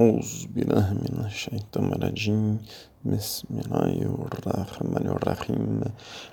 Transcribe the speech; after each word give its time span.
أعوذ 0.00 0.46
بالله 0.54 0.86
من 0.92 1.24
الشيطان 1.26 1.92
الرجيم 1.92 2.58
بسم 3.04 3.46
الله 3.62 4.26
الرحمن 4.26 5.06
الرحيم 5.06 5.80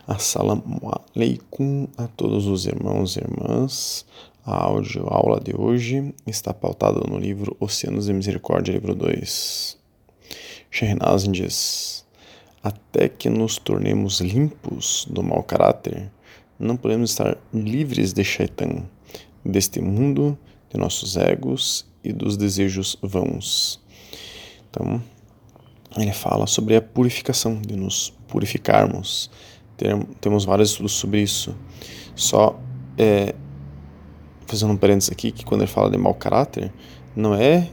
Assalamu 0.08 0.82
alaikum 0.90 1.88
a 1.98 2.08
todos 2.08 2.48
os 2.48 2.66
irmãos 2.66 3.18
e 3.18 3.20
irmãs. 3.20 4.06
A 4.44 4.66
áudio 4.66 5.06
aula 5.08 5.40
de 5.40 5.54
hoje 5.56 6.14
está 6.26 6.54
pautada 6.54 7.02
no 7.08 7.20
livro 7.20 7.56
Oceanos 7.60 8.08
de 8.08 8.14
Misericórdia, 8.14 8.74
livro 8.74 8.96
2. 8.96 9.78
Shehnazin 10.72 11.32
diz: 11.32 12.04
Até 12.64 13.10
que 13.10 13.30
nos 13.30 13.58
tornemos 13.58 14.22
limpos 14.22 15.06
do 15.08 15.22
mau 15.22 15.44
caráter, 15.44 16.10
não 16.58 16.76
podemos 16.76 17.12
estar 17.12 17.38
livres 17.54 18.14
de 18.14 18.24
Shaitan, 18.24 18.84
deste 19.46 19.80
mundo, 19.82 20.38
de 20.72 20.80
nossos 20.80 21.18
egos 21.18 21.86
e 22.07 22.13
dos 22.13 22.37
desejos 22.37 22.97
vãos. 23.03 23.81
Então, 24.71 25.03
ele 25.97 26.13
fala 26.13 26.47
sobre 26.47 26.77
a 26.77 26.83
purificação, 26.83 27.61
de 27.61 27.77
nos 27.77 28.13
purificarmos. 28.29 29.31
temos 30.21 30.45
vários 30.45 30.71
estudos 30.71 30.93
sobre 30.93 31.21
isso. 31.23 31.57
Só 32.15 32.59
é, 32.97 33.35
fazendo 34.47 34.73
um 34.73 34.77
parênteses 34.77 35.11
aqui, 35.11 35.33
que 35.33 35.45
quando 35.45 35.63
ele 35.63 35.71
fala 35.71 35.91
de 35.91 35.99
mau 35.99 36.15
caráter, 36.15 36.73
não 37.15 37.35
é 37.35 37.69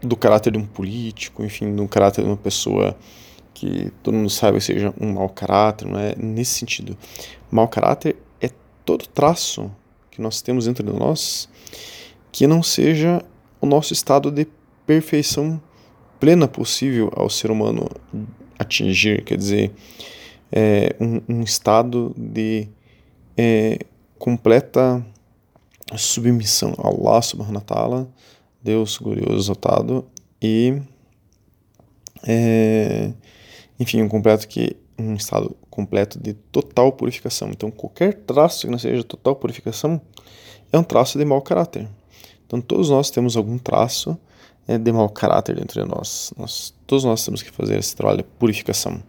do 0.00 0.16
caráter 0.16 0.52
de 0.52 0.58
um 0.58 0.66
político, 0.66 1.44
enfim, 1.44 1.74
do 1.74 1.86
caráter 1.88 2.22
de 2.22 2.28
uma 2.28 2.36
pessoa 2.36 2.96
que 3.54 3.92
todo 4.02 4.14
mundo 4.14 4.30
sabe 4.30 4.60
seja 4.60 4.92
um 5.00 5.12
mau 5.12 5.28
caráter, 5.28 5.86
não 5.86 5.98
é 5.98 6.14
nesse 6.16 6.58
sentido. 6.58 6.96
Mau 7.50 7.68
caráter 7.68 8.16
é 8.40 8.50
todo 8.84 9.06
traço 9.06 9.70
que 10.10 10.20
nós 10.20 10.42
temos 10.42 10.66
dentro 10.66 10.84
de 10.84 10.92
nós 10.92 11.48
que 12.32 12.46
não 12.46 12.62
seja 12.62 13.22
o 13.62 13.66
nosso 13.66 13.92
estado 13.92 14.30
de 14.30 14.46
perfeição 14.84 15.62
plena 16.18 16.48
possível 16.48 17.10
ao 17.14 17.30
ser 17.30 17.50
humano 17.50 17.88
atingir, 18.58 19.24
quer 19.24 19.38
dizer, 19.38 19.72
é, 20.50 20.94
um, 21.00 21.36
um, 21.36 21.42
estado 21.42 22.12
de 22.18 22.68
é, 23.36 23.78
completa 24.18 25.04
submissão 25.96 26.74
a 26.76 26.88
Allah 26.88 27.22
subhanahu 27.22 27.54
wa 27.54 27.60
ta'ala, 27.60 28.08
Deus 28.60 28.98
glorioso 28.98 29.36
exaltado, 29.36 30.04
e 30.40 30.82
é, 32.26 33.12
enfim, 33.78 34.02
um 34.02 34.08
completo 34.08 34.48
que 34.48 34.76
um 34.98 35.14
estado 35.14 35.56
completo 35.70 36.18
de 36.18 36.34
total 36.34 36.92
purificação. 36.92 37.50
Então, 37.50 37.70
qualquer 37.70 38.14
traço 38.14 38.66
que 38.66 38.70
não 38.70 38.78
seja 38.78 39.02
total 39.04 39.36
purificação 39.36 40.00
é 40.72 40.78
um 40.78 40.84
traço 40.84 41.18
de 41.18 41.24
mau 41.24 41.40
caráter. 41.40 41.88
Então, 42.52 42.60
todos 42.60 42.90
nós 42.90 43.10
temos 43.10 43.34
algum 43.34 43.56
traço 43.56 44.14
é, 44.68 44.76
de 44.76 44.92
mau 44.92 45.08
caráter 45.08 45.56
dentro 45.56 45.82
de 45.82 45.88
nós. 45.88 46.34
nós. 46.36 46.74
Todos 46.86 47.02
nós 47.02 47.24
temos 47.24 47.42
que 47.42 47.50
fazer 47.50 47.78
esse 47.78 47.96
trabalho 47.96 48.18
de 48.18 48.24
purificação. 48.38 49.02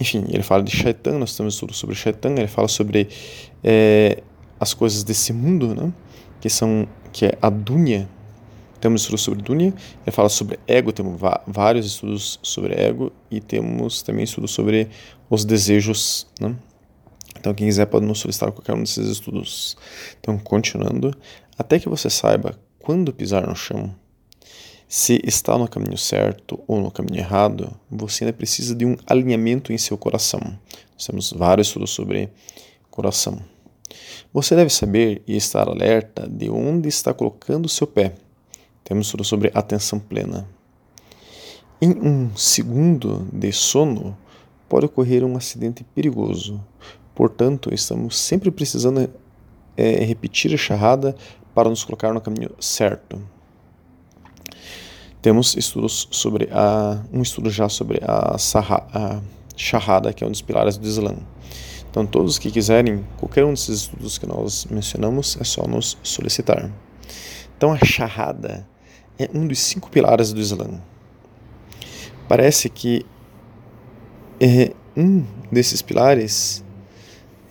Enfim, 0.00 0.24
ele 0.28 0.42
fala 0.42 0.64
de 0.64 0.76
Shaitan, 0.76 1.16
nós 1.18 1.36
temos 1.36 1.56
tudo 1.56 1.72
sobre 1.72 1.94
Shaitan, 1.94 2.32
ele 2.32 2.48
fala 2.48 2.66
sobre 2.66 3.08
é, 3.62 4.20
as 4.58 4.74
coisas 4.74 5.04
desse 5.04 5.32
mundo, 5.32 5.76
né? 5.76 5.92
que 6.40 6.50
são 6.50 6.88
que 7.12 7.26
é 7.26 7.38
a 7.40 7.48
dunya. 7.48 8.08
Temos 8.80 9.02
estudos 9.02 9.22
sobre 9.22 9.40
dunya, 9.42 9.72
ele 10.04 10.10
fala 10.10 10.28
sobre 10.28 10.58
ego, 10.66 10.90
temos 10.92 11.20
vários 11.46 11.86
estudos 11.86 12.40
sobre 12.42 12.74
ego 12.74 13.12
e 13.30 13.40
temos 13.40 14.02
também 14.02 14.24
estudos 14.24 14.50
sobre 14.50 14.88
os 15.30 15.44
desejos, 15.44 16.26
né? 16.40 16.56
Então, 17.38 17.54
quem 17.54 17.68
quiser 17.68 17.86
pode 17.86 18.04
nos 18.04 18.18
solicitar 18.18 18.50
qualquer 18.50 18.74
um 18.74 18.80
desses 18.80 19.08
estudos. 19.08 19.76
Então, 20.20 20.36
continuando, 20.36 21.16
até 21.56 21.78
que 21.78 21.88
você 21.88 22.10
saiba 22.10 22.58
quando 22.82 23.12
pisar 23.12 23.46
no 23.46 23.54
chão, 23.54 23.94
se 24.88 25.20
está 25.24 25.56
no 25.56 25.68
caminho 25.68 25.96
certo 25.96 26.58
ou 26.66 26.80
no 26.80 26.90
caminho 26.90 27.20
errado, 27.20 27.72
você 27.88 28.24
ainda 28.24 28.36
precisa 28.36 28.74
de 28.74 28.84
um 28.84 28.96
alinhamento 29.06 29.72
em 29.72 29.78
seu 29.78 29.96
coração. 29.96 30.40
Nós 30.92 31.06
temos 31.06 31.32
vários 31.32 31.68
estudos 31.68 31.90
sobre 31.90 32.28
coração. 32.90 33.40
Você 34.34 34.56
deve 34.56 34.68
saber 34.68 35.22
e 35.26 35.36
estar 35.36 35.68
alerta 35.68 36.28
de 36.28 36.50
onde 36.50 36.88
está 36.88 37.14
colocando 37.14 37.66
o 37.66 37.68
seu 37.68 37.86
pé. 37.86 38.14
Temos 38.82 39.06
estudos 39.06 39.28
sobre 39.28 39.50
atenção 39.54 40.00
plena. 40.00 40.46
Em 41.80 41.90
um 41.90 42.36
segundo 42.36 43.28
de 43.32 43.52
sono, 43.52 44.16
pode 44.68 44.86
ocorrer 44.86 45.24
um 45.24 45.36
acidente 45.36 45.84
perigoso. 45.84 46.62
Portanto, 47.14 47.72
estamos 47.72 48.18
sempre 48.18 48.50
precisando 48.50 49.08
é, 49.76 50.04
repetir 50.04 50.52
a 50.52 50.56
charrada 50.56 51.14
para 51.54 51.68
nos 51.68 51.84
colocar 51.84 52.12
no 52.12 52.20
caminho 52.20 52.50
certo. 52.60 53.20
Temos 55.20 55.56
estudos 55.56 56.08
sobre 56.10 56.48
a, 56.50 57.00
um 57.12 57.22
estudo 57.22 57.48
já 57.48 57.68
sobre 57.68 58.00
a, 58.02 58.36
Saha, 58.38 58.84
a 58.92 60.12
que 60.12 60.24
é 60.24 60.26
um 60.26 60.30
dos 60.30 60.42
pilares 60.42 60.76
do 60.76 60.86
Islã. 60.86 61.14
Então, 61.90 62.06
todos 62.06 62.38
que 62.38 62.50
quiserem, 62.50 63.04
qualquer 63.18 63.44
um 63.44 63.50
desses 63.50 63.82
estudos 63.82 64.18
que 64.18 64.26
nós 64.26 64.64
mencionamos, 64.70 65.36
é 65.40 65.44
só 65.44 65.66
nos 65.66 65.98
solicitar. 66.02 66.72
Então, 67.56 67.72
a 67.72 67.84
Shahada 67.84 68.66
é 69.18 69.28
um 69.32 69.46
dos 69.46 69.58
cinco 69.58 69.90
pilares 69.90 70.32
do 70.32 70.40
Islã. 70.40 70.80
Parece 72.26 72.68
que 72.68 73.04
é 74.40 74.72
um 74.96 75.24
desses 75.52 75.82
pilares, 75.82 76.64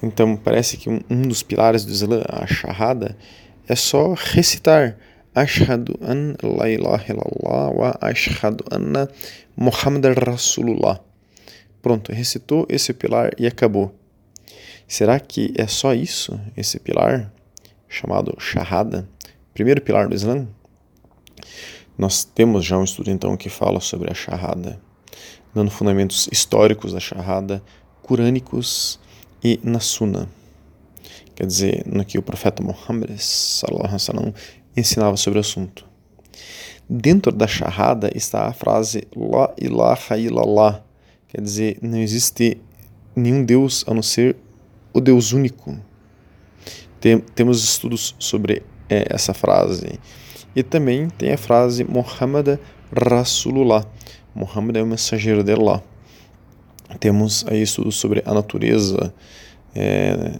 então 0.02 0.36
parece 0.36 0.76
que 0.76 0.90
um, 0.90 1.00
um 1.10 1.22
dos 1.22 1.44
pilares 1.44 1.86
do 1.86 1.92
Islã, 1.92 2.24
a 2.28 2.46
Shahada, 2.48 3.16
é 3.72 3.76
só 3.76 4.14
recitar 4.14 4.98
Ashhadu 5.34 5.98
an 6.02 6.36
la 6.44 6.68
ilaha 6.68 7.06
illallah 7.08 7.72
wa 7.72 7.98
ashhadu 8.02 8.66
anna 8.70 9.08
Muhammad 9.56 10.04
Rasulullah. 10.28 11.00
Pronto, 11.82 12.12
recitou 12.12 12.66
esse 12.68 12.94
pilar 12.94 13.32
e 13.40 13.48
acabou. 13.48 13.96
Será 14.86 15.18
que 15.22 15.54
é 15.56 15.68
só 15.68 15.94
isso, 15.94 16.38
esse 16.58 16.82
pilar, 16.82 17.32
chamado 17.88 18.36
Shahada, 18.40 19.08
primeiro 19.54 19.82
pilar 19.82 20.10
do 20.10 20.16
Islã? 20.16 20.46
Nós 21.98 22.26
temos 22.26 22.66
já 22.66 22.78
um 22.78 22.84
estudo 22.84 23.10
então 23.10 23.38
que 23.38 23.48
fala 23.48 23.80
sobre 23.80 24.12
a 24.12 24.14
Shahada, 24.14 24.82
dando 25.56 25.72
fundamentos 25.72 26.28
históricos 26.30 26.92
da 26.92 27.00
Shahada, 27.00 27.64
curânicos 28.04 29.00
e 29.42 29.62
na 29.64 29.80
Sunna 29.80 30.28
quer 31.42 31.48
dizer, 31.48 31.84
no 31.88 32.06
que 32.06 32.20
o 32.20 32.22
profeta 32.22 32.62
Muhammad 32.62 33.18
sallam, 33.18 34.32
ensinava 34.78 35.18
sobre 35.18 35.40
o 35.40 35.42
assunto. 35.42 35.84
Dentro 36.88 37.32
da 37.32 37.48
Shahada 37.48 38.12
está 38.14 38.46
a 38.46 38.54
frase 38.54 39.08
La 39.16 39.52
ilaha 39.60 40.20
illallah, 40.20 40.84
quer 41.28 41.42
dizer, 41.42 41.80
não 41.82 41.98
existe 41.98 42.62
nenhum 43.16 43.44
Deus 43.44 43.84
a 43.88 43.94
não 43.96 44.04
ser 44.04 44.36
o 44.94 45.02
Deus 45.02 45.34
único. 45.34 45.76
Tem, 47.00 47.18
temos 47.18 47.64
estudos 47.64 48.16
sobre 48.20 48.62
é, 48.88 49.08
essa 49.10 49.34
frase. 49.34 50.00
E 50.56 50.62
também 50.62 51.10
tem 51.10 51.32
a 51.32 51.38
frase 51.40 51.84
Muhammad 51.84 52.60
Rasulullah. 52.94 53.84
Muhammad 54.36 54.78
é 54.78 54.84
o 54.84 54.86
mensageiro 54.86 55.44
de 55.44 55.54
Allah. 55.54 55.82
Temos 57.00 57.44
aí 57.48 57.64
estudos 57.64 57.96
sobre 57.96 58.22
a 58.28 58.32
natureza 58.32 59.12
é, 59.74 60.40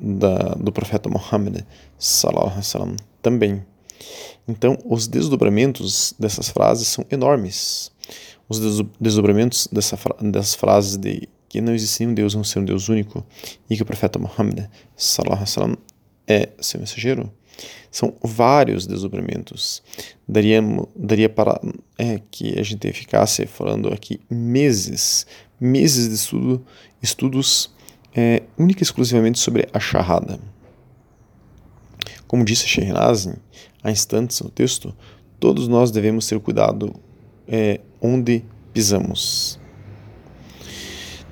da, 0.00 0.54
do 0.54 0.72
profeta 0.72 1.08
Muhammad 1.08 1.64
sallam, 1.98 2.96
também. 3.20 3.64
Então, 4.48 4.78
os 4.84 5.06
desdobramentos 5.06 6.14
dessas 6.18 6.48
frases 6.48 6.88
são 6.88 7.04
enormes. 7.10 7.92
Os 8.48 8.58
desdobramentos 8.98 9.68
dessa, 9.70 9.96
dessas 10.20 10.54
frases 10.54 10.96
de 10.96 11.28
que 11.48 11.60
não 11.60 11.74
existe 11.74 12.00
nenhum 12.00 12.14
Deus 12.14 12.34
não 12.34 12.44
ser 12.44 12.60
um 12.60 12.64
Deus 12.64 12.88
único 12.88 13.24
e 13.68 13.76
que 13.76 13.82
o 13.82 13.86
profeta 13.86 14.18
Muhammad 14.18 14.68
sallam, 14.96 15.76
é 16.26 16.48
seu 16.60 16.80
mensageiro 16.80 17.30
são 17.90 18.14
vários 18.22 18.86
desdobramentos. 18.86 19.82
Daria, 20.28 20.62
daria 20.94 21.28
para 21.28 21.60
é, 21.98 22.20
que 22.30 22.58
a 22.58 22.62
gente 22.62 22.92
ficasse 22.92 23.46
falando 23.46 23.92
aqui 23.92 24.20
meses, 24.30 25.26
meses 25.60 26.08
de 26.08 26.14
estudo, 26.14 26.64
estudos 27.02 27.70
é 28.14 28.42
única 28.58 28.82
e 28.82 28.84
exclusivamente 28.84 29.38
sobre 29.38 29.68
a 29.72 29.80
charrada. 29.80 30.38
Como 32.26 32.44
disse 32.44 32.66
Shehnazin, 32.66 33.34
há 33.82 33.90
instantes 33.90 34.40
no 34.40 34.50
texto, 34.50 34.94
todos 35.38 35.66
nós 35.68 35.90
devemos 35.90 36.26
ter 36.26 36.38
cuidado 36.40 36.94
é, 37.48 37.80
onde 38.00 38.44
pisamos. 38.72 39.58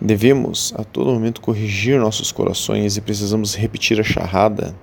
Devemos 0.01 0.73
a 0.77 0.85
todo 0.85 1.13
momento 1.13 1.41
corrigir 1.41 1.99
nossos 1.99 2.31
corações 2.31 2.97
e 2.97 3.01
precisamos 3.01 3.55
repetir 3.55 4.01
a 4.01 4.05
charrada, 4.05 4.75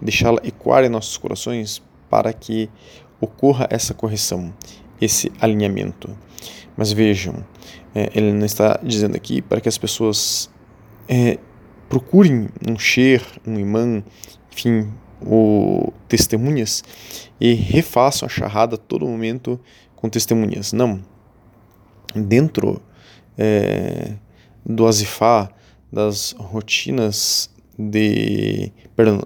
deixá-la 0.00 0.40
ecoar 0.44 0.84
em 0.84 0.88
nossos 0.88 1.16
corações 1.16 1.82
para 2.08 2.32
que 2.32 2.70
ocorra 3.20 3.66
essa 3.70 3.94
correção, 3.94 4.54
esse 5.00 5.32
alinhamento. 5.40 6.16
Mas 6.76 6.92
vejam, 6.92 7.44
é, 7.94 8.10
ele 8.14 8.32
não 8.32 8.46
está 8.46 8.78
dizendo 8.82 9.16
aqui 9.16 9.42
para 9.42 9.60
que 9.60 9.68
as 9.68 9.78
pessoas 9.78 10.50
é, 11.08 11.38
procurem 11.88 12.48
um 12.66 12.78
Sher, 12.78 13.22
um 13.46 13.58
imã, 13.58 14.02
enfim, 14.52 14.90
o 15.20 15.92
testemunhas 16.08 16.82
e 17.40 17.54
refaçam 17.54 18.26
a 18.26 18.28
charrada 18.28 18.74
a 18.76 18.78
todo 18.78 19.06
momento 19.06 19.58
com 19.96 20.08
testemunhas. 20.08 20.72
Não. 20.72 21.02
Dentro 22.14 22.80
é, 23.36 24.14
do 24.64 24.86
azifá, 24.86 25.50
das 25.92 26.32
rotinas 26.38 27.50
de. 27.78 28.72
Perdão, 28.94 29.22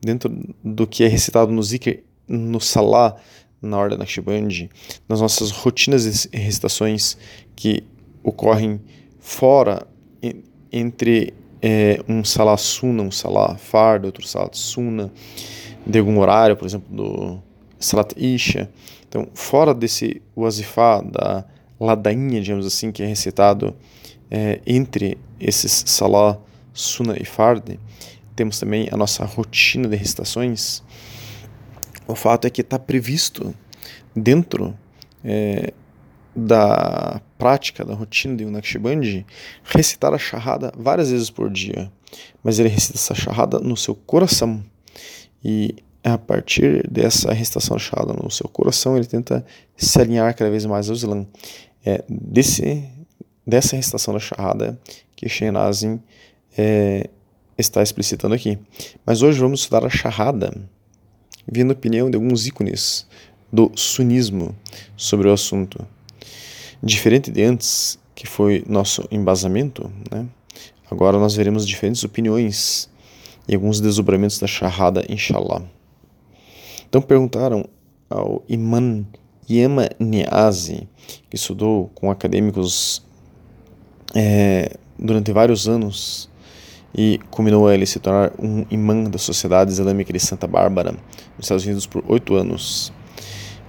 dentro 0.00 0.30
do 0.62 0.86
que 0.86 1.04
é 1.04 1.08
recitado 1.08 1.52
no 1.52 1.62
zikr, 1.62 2.02
no 2.28 2.60
salá, 2.60 3.16
na 3.60 3.88
da 3.88 3.96
Naqshband, 3.96 4.68
nas 5.08 5.20
nossas 5.20 5.50
rotinas 5.50 6.04
de 6.04 6.36
recitações 6.36 7.16
que 7.54 7.84
ocorrem 8.22 8.80
fora, 9.18 9.86
entre 10.76 11.34
é, 11.62 12.00
um 12.08 12.24
salá 12.24 12.56
suna, 12.56 13.02
um 13.02 13.10
salá 13.10 13.56
fardo, 13.56 14.06
outro 14.06 14.26
salá 14.26 14.48
suna, 14.52 15.12
de 15.86 15.98
algum 15.98 16.18
horário, 16.18 16.56
por 16.56 16.66
exemplo, 16.66 16.94
do 16.94 17.42
salat 17.78 18.12
isha. 18.16 18.70
Então, 19.08 19.28
fora 19.34 19.72
desse 19.74 20.20
wazifá, 20.36 21.00
da 21.00 21.44
ladainha, 21.78 22.40
digamos 22.40 22.66
assim, 22.66 22.90
que 22.90 23.02
é 23.02 23.06
recitado 23.06 23.74
é, 24.30 24.60
entre 24.66 25.18
esses 25.40 25.84
salá, 25.86 26.38
suna 26.72 27.16
e 27.18 27.24
farde, 27.24 27.80
temos 28.34 28.58
também 28.58 28.88
a 28.92 28.96
nossa 28.96 29.24
rotina 29.24 29.88
de 29.88 29.96
recitações. 29.96 30.82
O 32.06 32.14
fato 32.14 32.46
é 32.46 32.50
que 32.50 32.60
está 32.60 32.78
previsto 32.78 33.54
dentro 34.14 34.76
é, 35.24 35.72
da 36.34 37.20
prática, 37.38 37.84
da 37.84 37.94
rotina 37.94 38.36
de 38.36 38.44
um 38.44 38.50
Naqshbandi, 38.50 39.26
recitar 39.64 40.12
a 40.14 40.18
charrada 40.18 40.72
várias 40.76 41.10
vezes 41.10 41.30
por 41.30 41.50
dia. 41.50 41.90
Mas 42.42 42.58
ele 42.58 42.68
recita 42.68 42.96
essa 42.96 43.14
charrada 43.14 43.58
no 43.58 43.76
seu 43.76 43.94
coração. 43.94 44.64
E 45.44 45.74
a 46.02 46.16
partir 46.16 46.88
dessa 46.88 47.32
recitação 47.32 47.76
da 47.76 47.82
charrada 47.82 48.12
no 48.12 48.30
seu 48.30 48.48
coração, 48.48 48.96
ele 48.96 49.06
tenta 49.06 49.44
se 49.76 50.00
alinhar 50.00 50.34
cada 50.36 50.50
vez 50.50 50.64
mais 50.64 50.88
ao 50.88 50.94
Islã. 50.94 51.26
É 51.84 52.04
desse, 52.08 52.88
dessa 53.46 53.76
recitação 53.76 54.14
da 54.14 54.20
charrada 54.20 54.80
que 55.14 55.28
Shenazin 55.28 56.00
é, 56.56 57.08
está 57.58 57.82
explicitando 57.82 58.34
aqui. 58.34 58.58
Mas 59.04 59.22
hoje 59.22 59.40
vamos 59.40 59.60
estudar 59.60 59.84
a 59.84 59.90
charrada, 59.90 60.52
vendo 61.50 61.70
a 61.70 61.74
opinião 61.74 62.10
de 62.10 62.16
alguns 62.16 62.46
ícones 62.46 63.06
do 63.52 63.70
sunismo 63.74 64.54
sobre 64.96 65.28
o 65.28 65.32
assunto. 65.32 65.86
Diferente 66.82 67.30
de 67.30 67.42
antes, 67.42 67.98
que 68.14 68.26
foi 68.26 68.64
nosso 68.66 69.06
embasamento, 69.10 69.90
né? 70.10 70.26
agora 70.90 71.18
nós 71.18 71.34
veremos 71.34 71.66
diferentes 71.66 72.04
opiniões 72.04 72.88
e 73.48 73.54
alguns 73.54 73.80
desdobramentos 73.80 74.38
da 74.38 74.46
charrada, 74.46 75.04
inshallah. 75.08 75.62
Então 76.88 77.00
perguntaram 77.00 77.64
ao 78.08 78.42
Imam 78.48 79.04
Yema 79.48 79.88
Niazi, 79.98 80.88
que 81.28 81.36
estudou 81.36 81.90
com 81.94 82.10
acadêmicos 82.10 83.02
é, 84.14 84.76
durante 84.98 85.32
vários 85.32 85.68
anos 85.68 86.28
e 86.96 87.20
combinou 87.30 87.68
a 87.68 87.74
ele 87.74 87.84
se 87.84 88.00
tornar 88.00 88.32
um 88.38 88.64
imã 88.70 89.04
da 89.04 89.18
Sociedade 89.18 89.70
Islâmica 89.70 90.12
de 90.12 90.18
Santa 90.18 90.46
Bárbara, 90.46 90.92
nos 90.92 91.44
Estados 91.44 91.64
Unidos, 91.64 91.86
por 91.86 92.02
oito 92.08 92.34
anos. 92.34 92.92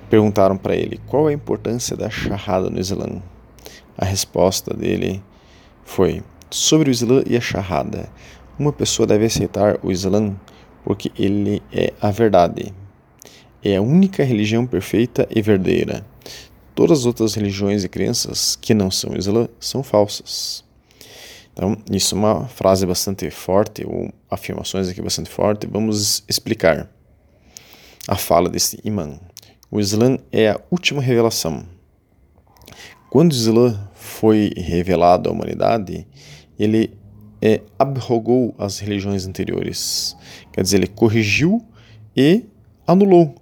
Perguntaram 0.09 0.57
para 0.57 0.75
ele 0.75 0.99
qual 1.07 1.27
a 1.27 1.33
importância 1.33 1.95
da 1.95 2.09
charrada 2.09 2.69
no 2.69 2.79
Islã. 2.79 3.21
A 3.97 4.05
resposta 4.05 4.73
dele 4.73 5.21
foi: 5.83 6.23
sobre 6.49 6.89
o 6.89 6.91
Islã 6.91 7.23
e 7.25 7.35
a 7.35 7.41
charrada. 7.41 8.09
Uma 8.57 8.73
pessoa 8.73 9.05
deve 9.05 9.25
aceitar 9.25 9.79
o 9.83 9.91
Islã 9.91 10.35
porque 10.83 11.11
ele 11.17 11.61
é 11.71 11.93
a 11.99 12.09
verdade. 12.09 12.73
É 13.63 13.75
a 13.75 13.81
única 13.81 14.23
religião 14.23 14.65
perfeita 14.65 15.27
e 15.29 15.41
verdadeira. 15.41 16.05
Todas 16.73 16.99
as 16.99 17.05
outras 17.05 17.35
religiões 17.35 17.83
e 17.83 17.89
crenças 17.89 18.55
que 18.55 18.73
não 18.73 18.89
são 18.89 19.11
o 19.11 19.17
Islã 19.17 19.49
são 19.59 19.83
falsas. 19.83 20.63
Então, 21.51 21.75
isso 21.91 22.13
é 22.13 22.17
uma 22.19 22.47
frase 22.47 22.85
bastante 22.85 23.31
forte, 23.31 23.83
ou 23.83 24.13
afirmações 24.29 24.87
aqui 24.87 25.01
bastante 25.01 25.29
fortes. 25.29 25.67
Vamos 25.69 26.23
explicar 26.29 26.87
a 28.07 28.15
fala 28.15 28.47
desse 28.47 28.79
imã. 28.83 29.19
O 29.69 29.79
Islã 29.79 30.17
é 30.31 30.49
a 30.49 30.61
última 30.71 31.01
revelação. 31.01 31.65
Quando 33.09 33.31
o 33.31 33.35
Islã 33.35 33.89
foi 33.93 34.51
revelado 34.55 35.29
à 35.29 35.31
humanidade, 35.31 36.07
ele 36.57 36.93
é, 37.41 37.61
abrogou 37.77 38.55
as 38.57 38.79
religiões 38.79 39.27
anteriores. 39.27 40.15
Quer 40.51 40.61
dizer, 40.61 40.77
ele 40.77 40.87
corrigiu 40.87 41.61
e 42.15 42.45
anulou, 42.85 43.35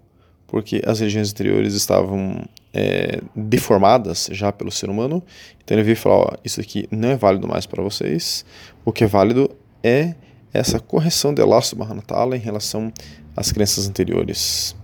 porque 0.47 0.81
as 0.85 0.99
religiões 0.99 1.31
anteriores 1.31 1.73
estavam 1.73 2.43
é, 2.73 3.21
deformadas 3.35 4.27
já 4.31 4.51
pelo 4.51 4.71
ser 4.71 4.89
humano. 4.89 5.23
Então 5.63 5.77
ele 5.77 5.83
veio 5.83 5.97
falar: 5.97 6.15
ó, 6.15 6.29
isso 6.43 6.59
aqui 6.59 6.87
não 6.91 7.09
é 7.09 7.15
válido 7.15 7.47
mais 7.47 7.65
para 7.65 7.81
vocês. 7.81 8.45
O 8.83 8.91
que 8.91 9.03
é 9.03 9.07
válido 9.07 9.49
é 9.83 10.15
essa 10.53 10.79
correção 10.79 11.33
de 11.33 11.41
Allah 11.41 11.61
subhanahu 11.61 11.97
wa 11.97 12.03
ta'ala 12.03 12.35
em 12.35 12.39
relação 12.39 12.91
às 13.35 13.51
crenças 13.51 13.87
anteriores. 13.87 14.75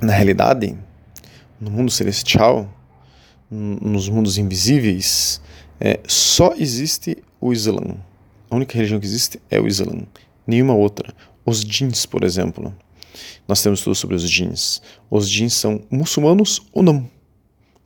Na 0.00 0.12
realidade, 0.12 0.76
no 1.60 1.70
mundo 1.70 1.90
celestial, 1.90 2.72
nos 3.50 4.08
mundos 4.08 4.38
invisíveis, 4.38 5.40
é, 5.80 5.98
só 6.06 6.54
existe 6.56 7.18
o 7.40 7.52
Islã. 7.52 7.96
A 8.50 8.56
única 8.56 8.74
religião 8.74 9.00
que 9.00 9.06
existe 9.06 9.40
é 9.50 9.60
o 9.60 9.66
Islã, 9.66 10.02
nenhuma 10.46 10.74
outra. 10.74 11.12
Os 11.44 11.64
jeans, 11.64 12.06
por 12.06 12.22
exemplo. 12.22 12.74
Nós 13.48 13.62
temos 13.62 13.80
tudo 13.80 13.94
sobre 13.94 14.14
os 14.14 14.28
jeans. 14.30 14.80
Os 15.10 15.28
jeans 15.28 15.54
são 15.54 15.80
muçulmanos 15.90 16.62
ou 16.72 16.82
não. 16.82 17.08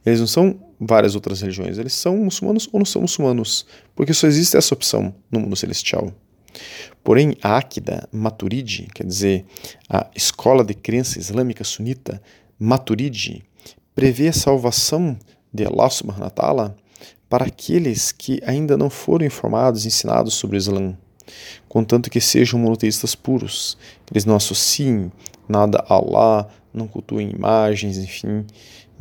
Eles 0.04 0.20
não 0.20 0.26
são 0.26 0.60
várias 0.78 1.14
outras 1.14 1.40
religiões, 1.40 1.78
eles 1.78 1.94
são 1.94 2.16
muçulmanos 2.16 2.68
ou 2.72 2.80
não 2.80 2.84
são 2.84 3.02
muçulmanos, 3.02 3.64
porque 3.94 4.12
só 4.12 4.26
existe 4.26 4.56
essa 4.56 4.74
opção 4.74 5.14
no 5.30 5.40
mundo 5.40 5.54
celestial. 5.54 6.12
Porém, 7.02 7.37
a 7.43 7.56
Akida 7.56 8.08
Maturidi, 8.12 8.88
quer 8.94 9.06
dizer, 9.06 9.44
a 9.88 10.06
escola 10.14 10.64
de 10.64 10.75
crença 10.75 11.19
islâmica 11.19 11.64
sunita 11.64 12.22
Maturidi, 12.58 13.44
prevê 13.94 14.28
a 14.28 14.32
salvação 14.32 15.19
de 15.52 15.66
Allah 15.66 15.90
subhanahu 15.90 16.25
wa 16.25 16.31
ta'ala 16.31 16.76
para 17.28 17.46
aqueles 17.46 18.12
que 18.12 18.40
ainda 18.44 18.76
não 18.76 18.90
foram 18.90 19.26
informados 19.26 19.84
e 19.84 19.88
ensinados 19.88 20.34
sobre 20.34 20.56
o 20.56 20.58
Islã 20.58 20.96
contanto 21.69 22.10
que 22.10 22.20
sejam 22.20 22.58
monoteístas 22.58 23.14
puros, 23.14 23.76
que 24.05 24.12
eles 24.12 24.25
não 24.25 24.37
associem 24.37 25.10
nada 25.48 25.84
a 25.88 25.94
Allah, 25.94 26.48
não 26.72 26.87
cultuem 26.87 27.31
imagens, 27.31 27.98
enfim, 27.98 28.44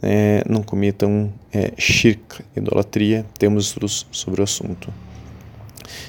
é, 0.01 0.43
não 0.47 0.63
cometam 0.63 1.31
é, 1.53 1.73
shirk, 1.77 2.43
idolatria. 2.55 3.25
Temos 3.37 3.67
estudos 3.67 4.07
sobre 4.11 4.41
o 4.41 4.43
assunto. 4.43 4.93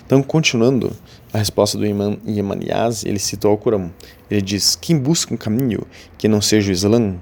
Então, 0.05 0.23
continuando 0.23 0.93
a 1.33 1.39
resposta 1.39 1.79
do 1.79 1.87
imã 1.87 2.17
Yamaniaz, 2.27 3.05
ele 3.05 3.19
cita 3.19 3.49
o 3.49 3.51
Alcorão. 3.51 3.93
Ele 4.31 4.43
diz: 4.43 4.77
Quem 4.77 4.99
busca 4.99 5.33
um 5.33 5.37
caminho 5.37 5.87
que 6.19 6.29
não 6.29 6.41
seja 6.41 6.71
o 6.71 6.73
Islã, 6.73 7.17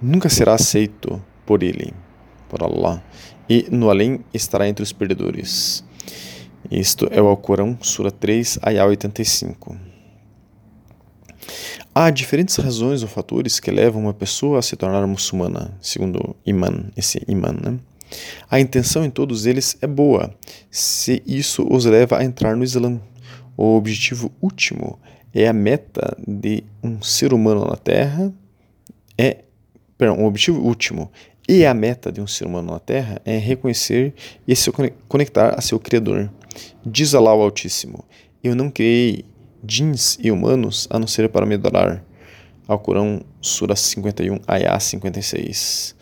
nunca 0.00 0.28
será 0.28 0.54
aceito 0.54 1.22
por 1.44 1.62
ele, 1.62 1.92
por 2.48 2.62
Allah, 2.62 3.02
e 3.48 3.66
no 3.70 3.88
além 3.88 4.20
estará 4.34 4.68
entre 4.68 4.82
os 4.82 4.92
perdedores. 4.92 5.84
Isto 6.70 7.08
é 7.10 7.22
o 7.22 7.28
Alcorão, 7.28 7.78
Sura 7.80 8.10
3, 8.10 8.58
Ayah 8.62 8.86
85. 8.86 9.76
Há 11.94 12.10
diferentes 12.10 12.56
razões 12.56 13.02
ou 13.02 13.08
fatores 13.08 13.58
que 13.58 13.70
levam 13.70 14.02
uma 14.02 14.12
pessoa 14.12 14.58
a 14.58 14.62
se 14.62 14.76
tornar 14.76 15.06
muçulmana, 15.06 15.74
segundo 15.80 16.36
Iman, 16.44 16.90
esse 16.96 17.22
Iman. 17.26 17.56
Né? 17.62 17.78
A 18.50 18.60
intenção 18.60 19.04
em 19.04 19.10
todos 19.10 19.46
eles 19.46 19.78
é 19.80 19.86
boa, 19.86 20.34
se 20.70 21.22
isso 21.26 21.66
os 21.70 21.84
leva 21.86 22.18
a 22.18 22.24
entrar 22.24 22.56
no 22.56 22.64
Islã. 22.64 23.00
O 23.56 23.76
objetivo 23.76 24.32
último 24.40 24.98
é 25.34 25.46
a 25.48 25.52
meta 25.52 26.16
de 26.26 26.62
um 26.82 27.02
ser 27.02 27.32
humano 27.32 27.64
na 27.64 27.76
Terra, 27.76 28.32
é, 29.18 29.44
perdão, 29.96 30.22
o 30.22 30.26
objetivo 30.26 30.60
último 30.60 31.10
e 31.48 31.64
a 31.64 31.72
meta 31.72 32.10
de 32.10 32.20
um 32.20 32.26
ser 32.26 32.46
humano 32.46 32.72
na 32.72 32.78
Terra 32.78 33.20
é 33.24 33.38
reconhecer 33.38 34.14
e 34.46 34.56
se 34.56 34.70
conectar 35.08 35.54
a 35.56 35.60
seu 35.60 35.78
Criador. 35.78 36.30
Diz 36.84 37.14
Allah 37.14 37.34
o 37.34 37.42
Altíssimo: 37.42 38.04
Eu 38.42 38.54
não 38.54 38.70
criei 38.70 39.24
jins 39.66 40.18
e 40.20 40.30
humanos 40.30 40.86
a 40.90 40.98
não 40.98 41.06
ser 41.06 41.28
para 41.28 41.46
me 41.46 41.54
adorar. 41.54 42.04
Alcorão, 42.66 43.22
Sura 43.40 43.76
51, 43.76 44.40
Ayah 44.46 44.80
56. 44.80 45.94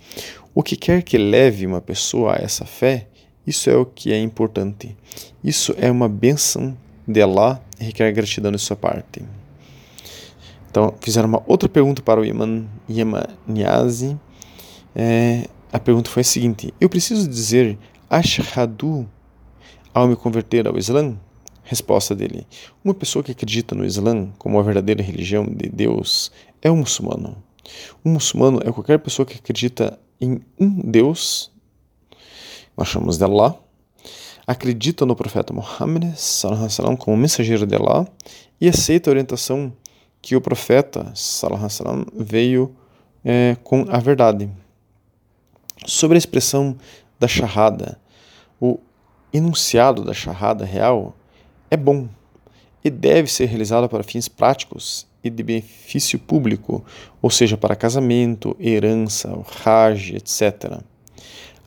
O 0.55 0.63
que 0.63 0.77
quer 0.77 1.03
que 1.03 1.19
leve 1.19 1.67
uma 1.67 1.81
pessoa 1.81 2.37
a 2.37 2.43
essa 2.43 2.65
fé, 2.65 3.09
isso 3.47 3.69
é 3.69 3.77
o 3.77 3.85
que 3.85 4.13
é 4.13 4.19
importante. 4.19 4.97
Isso 5.43 5.75
é 5.77 5.91
uma 5.91 6.09
bênção 6.09 6.77
de 7.07 7.23
Allah 7.23 7.61
requer 7.79 8.11
gratidão 8.13 8.51
de 8.53 8.59
sua 8.59 8.77
parte. 8.77 9.23
Então, 10.71 10.95
fizeram 11.01 11.29
uma 11.29 11.43
outra 11.47 11.69
pergunta 11.69 12.03
para 12.03 12.21
o 12.21 12.25
Yaman, 12.25 12.67
Yaman 12.89 13.27
Niazi. 13.47 14.19
É, 14.95 15.49
a 15.73 15.79
pergunta 15.79 16.11
foi 16.11 16.23
a 16.23 16.25
seguinte: 16.25 16.75
Eu 16.81 16.89
preciso 16.89 17.29
dizer 17.29 17.79
Ashhadu 18.11 19.09
ao 19.93 20.09
me 20.09 20.17
converter 20.17 20.67
ao 20.67 20.77
Islã? 20.77 21.17
Resposta 21.63 22.15
dele: 22.15 22.47
Uma 22.85 22.95
pessoa 22.95 23.23
que 23.23 23.33
acredita 23.33 23.75
no 23.75 23.85
Islã 23.85 24.31
como 24.39 24.59
a 24.59 24.63
verdadeira 24.63 25.03
religião 25.03 25.47
de 25.47 25.69
Deus 25.69 26.33
é 26.61 26.71
um 26.71 26.79
muçulmano. 26.79 27.37
Um 28.05 28.13
muçulmano 28.13 28.61
é 28.65 28.73
qualquer 28.73 28.99
pessoa 28.99 29.25
que 29.25 29.39
acredita 29.39 29.99
em 30.21 30.41
um 30.59 30.91
Deus, 30.91 31.51
nós 32.77 32.89
chamamos 32.89 33.17
de 33.17 33.25
Allah, 33.25 33.59
acredita 34.47 35.07
no 35.07 35.17
profeta 35.17 35.53
Muhammad 35.53 36.15
sallam, 36.17 36.97
como 36.97 37.17
mensageiro 37.17 37.67
de 37.67 37.75
Allah 37.75 38.07
e 38.61 38.69
aceita 38.69 39.11
a 39.11 39.13
orientação 39.13 39.73
que 40.21 40.37
o 40.37 40.41
profeta 40.41 41.13
sallam, 41.15 42.07
veio 42.15 42.75
é, 43.25 43.57
com 43.63 43.87
a 43.89 43.99
verdade. 43.99 44.51
Sobre 45.87 46.17
a 46.17 46.19
expressão 46.19 46.77
da 47.19 47.29
Shahada, 47.29 47.99
o 48.61 48.79
enunciado 49.33 50.05
da 50.05 50.15
Shahada 50.15 50.65
real 50.65 51.15
é 51.71 51.77
bom 51.77 52.09
e 52.85 52.91
deve 52.91 53.31
ser 53.31 53.47
realizado 53.47 53.89
para 53.89 54.03
fins 54.03 54.29
práticos 54.29 55.07
e 55.23 55.31
de 55.31 55.43
benefício 55.43 56.19
público, 56.19 56.85
ou 57.21 57.31
seja, 57.31 57.57
para 57.57 57.75
casamento, 57.75 58.55
herança, 58.61 59.33
Hajj, 59.65 60.17
etc. 60.17 60.83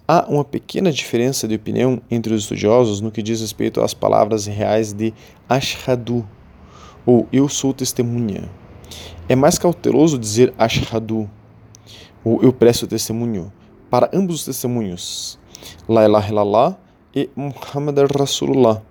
Há 0.10 0.26
uma 0.30 0.46
pequena 0.46 0.90
diferença 0.90 1.50
de 1.50 1.56
opinião 1.56 2.02
entre 2.10 2.34
os 2.34 2.44
estudiosos 2.44 3.02
no 3.02 3.12
que 3.12 3.22
diz 3.22 3.42
respeito 3.42 3.82
às 3.82 3.94
palavras 3.94 4.46
reais 4.46 4.94
de 4.94 5.14
ashhadu, 5.50 6.26
ou 7.06 7.28
eu 7.30 7.50
sou 7.50 7.74
testemunha. 7.74 8.50
É 9.28 9.36
mais 9.36 9.60
cauteloso 9.60 10.18
dizer 10.18 10.54
ashhadu, 10.58 11.30
ou 12.24 12.42
eu 12.42 12.54
presto 12.54 12.88
testemunho, 12.88 13.52
para 13.90 14.10
ambos 14.14 14.38
os 14.38 14.46
testemunhos, 14.46 15.38
la 15.90 16.06
ilaha 16.06 16.30
illallah 16.30 16.78
e 17.14 17.30
Muhammad 17.36 17.98
Rasulullah, 18.18 18.82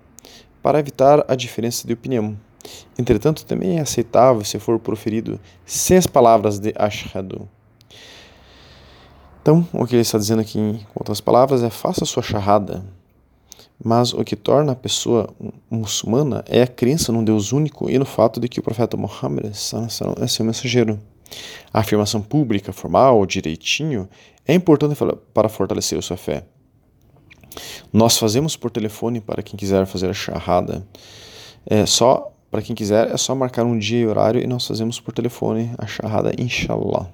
para 0.62 0.80
evitar 0.80 1.25
a 1.28 1.35
diferença 1.35 1.87
de 1.87 1.94
opinião. 1.94 2.37
Entretanto, 2.99 3.46
também 3.46 3.78
é 3.78 3.80
aceitável 3.80 4.44
se 4.44 4.58
for 4.58 4.78
proferido 4.78 5.40
sem 5.64 5.96
as 5.96 6.06
palavras 6.06 6.58
de 6.58 6.75
ashhadu. 6.76 7.49
Então, 9.47 9.65
o 9.73 9.87
que 9.87 9.95
ele 9.95 10.03
está 10.03 10.19
dizendo 10.19 10.41
aqui, 10.41 10.59
com 10.93 10.99
outras 10.99 11.21
palavras, 11.21 11.62
é 11.62 11.71
faça 11.71 12.03
a 12.03 12.07
sua 12.07 12.21
charrada. 12.21 12.85
Mas 13.81 14.12
o 14.12 14.25
que 14.25 14.35
torna 14.35 14.73
a 14.73 14.75
pessoa 14.75 15.33
muçulmana 15.71 16.43
é 16.49 16.62
a 16.62 16.67
crença 16.67 17.12
num 17.12 17.23
Deus 17.23 17.53
único 17.53 17.88
e 17.88 17.97
no 17.97 18.05
fato 18.05 18.41
de 18.41 18.49
que 18.49 18.59
o 18.59 18.62
profeta 18.65 18.97
Muhammad 18.97 19.47
é 19.47 20.26
seu 20.26 20.45
mensageiro. 20.45 21.00
A 21.73 21.79
afirmação 21.79 22.21
pública, 22.21 22.73
formal, 22.73 23.25
direitinho, 23.25 24.09
é 24.45 24.53
importante 24.53 24.97
para 25.33 25.49
fortalecer 25.49 25.97
a 25.97 26.03
sua 26.03 26.17
fé. 26.17 26.45
Nós 27.93 28.19
fazemos 28.19 28.57
por 28.57 28.73
telefone 28.73 29.21
para 29.21 29.45
quem 29.45 29.57
quiser 29.57 29.87
fazer 29.87 30.11
a 30.11 30.12
charrada. 30.12 30.85
É 31.65 31.87
só 31.87 32.33
para 32.50 32.62
quem 32.62 32.75
quiser, 32.75 33.12
é 33.12 33.17
só 33.17 33.33
marcar 33.33 33.65
um 33.65 33.79
dia 33.79 34.00
e 34.00 34.07
horário 34.09 34.43
e 34.43 34.47
nós 34.49 34.67
fazemos 34.67 34.99
por 34.99 35.15
telefone 35.15 35.71
a 35.79 35.87
charrada, 35.87 36.33
inshallah. 36.37 37.09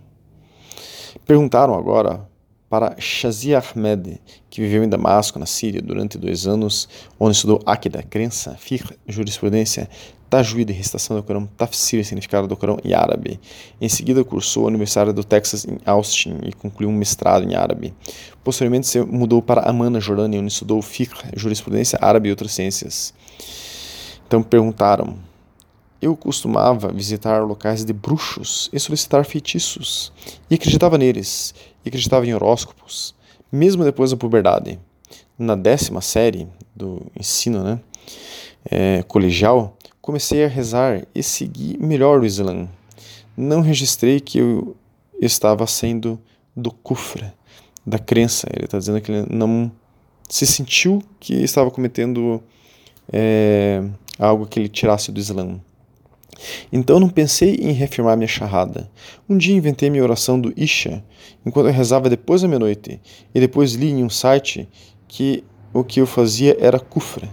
Perguntaram 1.25 1.75
agora 1.75 2.29
para 2.69 2.97
Shazia 2.99 3.59
Ahmed, 3.59 4.19
que 4.49 4.61
viveu 4.63 4.83
em 4.83 4.89
Damasco, 4.89 5.39
na 5.39 5.45
Síria, 5.45 5.83
durante 5.83 6.17
dois 6.17 6.47
anos, 6.47 6.89
onde 7.21 7.37
estudou 7.37 7.61
Akida, 7.67 8.03
crença, 8.03 8.57
fiqh, 8.59 8.97
jurisprudência, 9.07 9.89
tajwid, 10.31 10.73
recitação 10.73 11.15
do 11.15 11.23
Corão, 11.23 11.47
tafsir, 11.47 12.03
significado 12.03 12.49
do 12.49 12.57
Corão 12.57 12.79
em 12.83 12.95
árabe. 12.95 13.39
Em 13.79 13.89
seguida, 13.91 14.25
cursou 14.25 14.65
a 14.65 14.69
Universidade 14.69 15.13
do 15.13 15.23
Texas 15.23 15.67
em 15.67 15.79
Austin 15.85 16.39
e 16.45 16.53
concluiu 16.55 16.89
um 16.89 16.97
mestrado 16.97 17.45
em 17.45 17.55
árabe. 17.55 17.93
Posteriormente, 18.43 18.87
se 18.87 19.01
mudou 19.03 19.43
para 19.43 19.69
Amman, 19.69 20.01
Jordânia, 20.01 20.41
onde 20.41 20.51
estudou 20.51 20.81
fiqh, 20.81 21.13
jurisprudência 21.37 21.99
árabe 22.01 22.31
e 22.31 22.33
outras 22.33 22.53
ciências. 22.53 23.13
Então 24.27 24.43
perguntaram 24.43 25.19
eu 26.03 26.17
costumava 26.17 26.93
visitar 26.93 27.45
locais 27.45 27.85
de 27.85 27.93
bruxos 27.93 28.69
e 28.73 28.81
solicitar 28.81 29.25
feitiços, 29.25 30.13
e 30.51 30.57
acreditava 30.57 30.99
neles, 30.99 31.55
e 31.85 31.89
acreditava 31.89 32.27
em 32.27 32.35
horóscopos, 32.35 33.15
mesmo 33.51 33.85
depois 33.85 34.11
da 34.11 34.17
puberdade. 34.17 34.81
Na 35.39 35.55
décima 35.55 36.01
série 36.01 36.49
do 36.75 37.01
ensino 37.19 37.63
né, 37.63 37.81
é, 38.69 39.03
colegial, 39.05 39.77
comecei 40.01 40.45
a 40.45 40.49
rezar 40.49 41.07
e 41.15 41.23
segui 41.23 41.79
melhor 41.79 42.21
o 42.21 42.27
Islã. 42.27 42.69
Não 43.37 43.61
registrei 43.61 44.19
que 44.19 44.39
eu 44.39 44.77
estava 45.21 45.67
sendo 45.69 46.21
do 46.55 46.73
kufra, 46.73 47.33
da 47.87 47.99
crença. 47.99 48.49
Ele 48.53 48.65
está 48.65 48.79
dizendo 48.79 49.01
que 49.01 49.13
ele 49.13 49.27
não 49.31 49.71
se 50.29 50.47
sentiu 50.47 51.03
que 51.21 51.35
estava 51.35 51.71
cometendo 51.71 52.43
é, 53.13 53.83
algo 54.19 54.47
que 54.47 54.59
ele 54.59 54.69
tirasse 54.69 55.13
do 55.13 55.21
Islã. 55.21 55.61
Então 56.73 56.99
não 56.99 57.09
pensei 57.09 57.57
em 57.57 57.73
reafirmar 57.73 58.17
minha 58.17 58.29
charrada. 58.29 58.91
Um 59.29 59.37
dia 59.37 59.55
inventei 59.55 59.91
minha 59.91 60.03
oração 60.03 60.41
do 60.41 60.53
Isha, 60.57 61.05
enquanto 61.45 61.67
eu 61.67 61.73
rezava 61.73 62.09
depois 62.09 62.43
da 62.43 62.49
meia-noite, 62.49 63.01
e 63.35 63.41
depois 63.41 63.75
li 63.75 63.91
em 63.91 64.03
um 64.05 64.11
site 64.11 64.69
que 65.07 65.45
o 65.73 65.85
que 65.85 66.01
eu 66.01 66.07
fazia 66.07 66.57
era 66.59 66.79
kufra. 66.79 67.29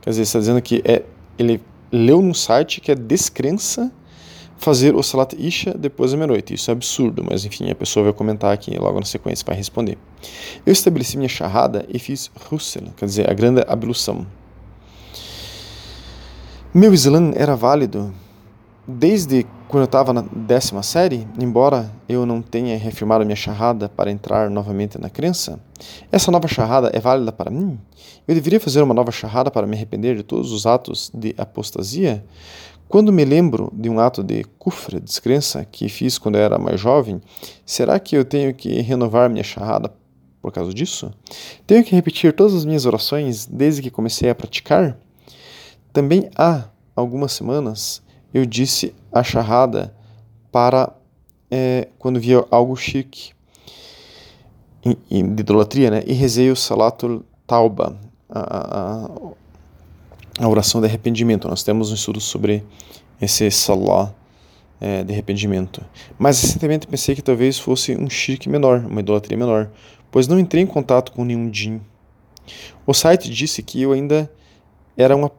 Quer 0.00 0.10
dizer, 0.10 0.22
está 0.22 0.38
dizendo 0.38 0.60
que 0.60 0.82
é, 0.84 1.02
ele 1.38 1.60
leu 1.90 2.20
num 2.20 2.34
site 2.34 2.80
que 2.80 2.90
é 2.90 2.94
descrença 2.94 3.92
fazer 4.56 4.94
o 4.94 5.02
Salat 5.02 5.34
Isha 5.38 5.74
depois 5.74 6.12
da 6.12 6.16
meia-noite. 6.16 6.54
Isso 6.54 6.70
é 6.70 6.72
absurdo, 6.72 7.24
mas 7.28 7.44
enfim, 7.44 7.70
a 7.70 7.74
pessoa 7.74 8.04
vai 8.04 8.12
comentar 8.12 8.52
aqui 8.52 8.76
logo 8.78 8.98
na 8.98 9.06
sequência 9.06 9.44
para 9.44 9.54
responder. 9.54 9.98
Eu 10.64 10.72
estabeleci 10.72 11.16
minha 11.16 11.28
charrada 11.28 11.84
e 11.88 11.98
fiz 11.98 12.30
Russel, 12.48 12.84
quer 12.96 13.06
dizer, 13.06 13.30
a 13.30 13.34
grande 13.34 13.62
ablução. 13.66 14.26
Meu 16.72 16.92
Islã 16.92 17.32
era 17.36 17.54
válido 17.54 18.12
Desde 18.86 19.46
quando 19.66 19.80
eu 19.80 19.86
estava 19.86 20.12
na 20.12 20.20
décima 20.20 20.82
série, 20.82 21.26
embora 21.40 21.90
eu 22.06 22.26
não 22.26 22.42
tenha 22.42 22.76
reafirmado 22.76 23.24
minha 23.24 23.34
charrada 23.34 23.88
para 23.88 24.10
entrar 24.10 24.50
novamente 24.50 25.00
na 25.00 25.08
crença, 25.08 25.58
essa 26.12 26.30
nova 26.30 26.46
charrada 26.46 26.90
é 26.92 27.00
válida 27.00 27.32
para 27.32 27.50
mim? 27.50 27.78
Eu 28.28 28.34
deveria 28.34 28.60
fazer 28.60 28.82
uma 28.82 28.92
nova 28.92 29.10
charrada 29.10 29.50
para 29.50 29.66
me 29.66 29.74
arrepender 29.74 30.16
de 30.16 30.22
todos 30.22 30.52
os 30.52 30.66
atos 30.66 31.10
de 31.14 31.34
apostasia? 31.38 32.22
Quando 32.86 33.10
me 33.10 33.24
lembro 33.24 33.72
de 33.72 33.88
um 33.88 33.98
ato 33.98 34.22
de 34.22 34.44
kufra, 34.58 35.00
descrença, 35.00 35.64
que 35.64 35.88
fiz 35.88 36.18
quando 36.18 36.36
eu 36.36 36.42
era 36.42 36.58
mais 36.58 36.78
jovem, 36.78 37.22
será 37.64 37.98
que 37.98 38.14
eu 38.14 38.24
tenho 38.24 38.52
que 38.52 38.82
renovar 38.82 39.30
minha 39.30 39.42
charrada 39.42 39.90
por 40.42 40.52
causa 40.52 40.74
disso? 40.74 41.10
Tenho 41.66 41.82
que 41.82 41.94
repetir 41.94 42.34
todas 42.34 42.52
as 42.52 42.66
minhas 42.66 42.84
orações 42.84 43.46
desde 43.46 43.80
que 43.80 43.90
comecei 43.90 44.28
a 44.28 44.34
praticar? 44.34 44.98
Também 45.90 46.28
há 46.36 46.66
algumas 46.94 47.32
semanas 47.32 48.03
eu 48.34 48.44
disse 48.44 48.92
a 49.12 49.22
charrada 49.22 49.94
para 50.50 50.92
é, 51.48 51.86
quando 52.00 52.18
via 52.18 52.44
algo 52.50 52.74
chique 52.74 53.32
de 55.08 55.18
idolatria, 55.18 55.90
né? 55.90 56.02
E 56.04 56.12
rezei 56.12 56.50
o 56.50 56.56
Salatul 56.56 57.24
Tauba, 57.46 57.96
a, 58.28 58.40
a, 58.40 60.44
a, 60.44 60.48
oração 60.48 60.80
de 60.80 60.88
arrependimento. 60.88 61.48
Nós 61.48 61.62
temos 61.62 61.92
um 61.92 61.94
estudo 61.94 62.20
sobre 62.20 62.64
esse 63.20 63.48
Salah 63.52 64.12
é, 64.80 65.04
de 65.04 65.12
arrependimento. 65.12 65.82
Mas 66.18 66.42
recentemente 66.42 66.88
pensei 66.88 67.14
que 67.14 67.22
talvez 67.22 67.58
fosse 67.58 67.96
um 67.96 68.10
chique 68.10 68.48
menor, 68.48 68.84
uma 68.84 69.00
idolatria 69.00 69.38
menor, 69.38 69.70
pois 70.10 70.26
não 70.26 70.38
entrei 70.38 70.62
em 70.62 70.66
contato 70.66 71.12
com 71.12 71.24
nenhum 71.24 71.48
din. 71.48 71.80
O 72.84 72.92
site 72.92 73.30
disse 73.30 73.62
que 73.62 73.80
eu 73.80 73.92
ainda 73.92 74.30
era 74.96 75.16
uma 75.16 75.30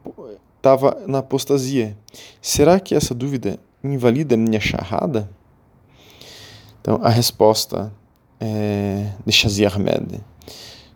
estava 0.65 0.97
na 1.05 1.19
apostasia. 1.19 1.95
Será 2.41 2.79
que 2.79 2.95
essa 2.95 3.13
dúvida 3.13 3.59
invalida 3.83 4.35
minha 4.35 4.59
charrada? 4.59 5.29
Então, 6.81 6.99
a 7.03 7.09
resposta 7.09 7.93
é 8.39 9.11
de 9.23 9.31
Shazia 9.31 9.67
Ahmed. 9.69 10.19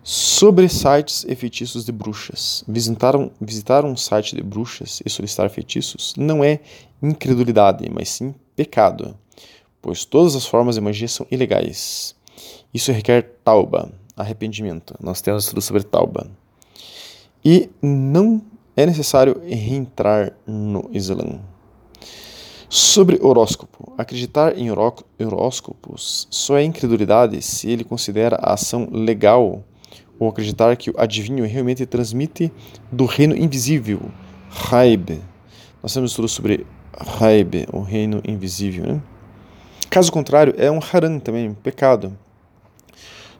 Sobre 0.03 0.67
sites 0.67 1.23
e 1.29 1.35
feitiços 1.35 1.85
de 1.85 1.91
bruxas. 1.91 2.63
Visitaram, 2.67 3.29
visitar 3.39 3.85
um 3.85 3.95
site 3.95 4.35
de 4.35 4.41
bruxas 4.41 5.03
e 5.05 5.09
solicitar 5.09 5.47
feitiços 5.51 6.15
não 6.17 6.43
é 6.43 6.61
incredulidade, 6.99 7.87
mas 7.93 8.09
sim 8.09 8.33
pecado, 8.55 9.15
pois 9.79 10.03
todas 10.03 10.35
as 10.35 10.47
formas 10.47 10.75
de 10.75 10.81
magia 10.81 11.07
são 11.07 11.27
ilegais. 11.29 12.15
Isso 12.73 12.91
requer 12.91 13.35
tauba, 13.43 13.91
arrependimento. 14.17 14.95
Nós 14.99 15.21
temos 15.21 15.43
estudo 15.43 15.61
sobre 15.61 15.83
tauba. 15.83 16.27
E 17.45 17.69
não 17.81 18.41
é 18.79 18.85
necessário 18.85 19.41
reentrar 19.45 20.31
no 20.47 20.89
Islã. 20.93 21.41
Sobre 22.69 23.19
horóscopo. 23.21 23.93
Acreditar 23.97 24.57
em 24.57 24.69
horóscopos 24.71 26.29
só 26.31 26.57
é 26.57 26.63
incredulidade 26.63 27.41
se 27.41 27.69
ele 27.69 27.83
considera 27.83 28.37
a 28.37 28.53
ação 28.53 28.87
legal 28.89 29.65
ou 30.17 30.29
acreditar 30.29 30.77
que 30.77 30.89
o 30.91 30.93
adivinho 30.97 31.45
realmente 31.45 31.85
transmite 31.85 32.53
do 32.89 33.03
reino 33.03 33.35
invisível, 33.35 33.99
Haib. 34.71 35.21
Nós 35.83 35.93
temos 35.93 36.11
estudo 36.11 36.29
sobre 36.29 36.65
Haib, 37.19 37.67
o 37.73 37.81
reino 37.81 38.21
invisível. 38.25 38.85
Né? 38.85 39.01
Caso 39.89 40.09
contrário, 40.09 40.53
é 40.57 40.71
um 40.71 40.79
haram 40.79 41.19
também, 41.19 41.49
um 41.49 41.53
pecado. 41.53 42.17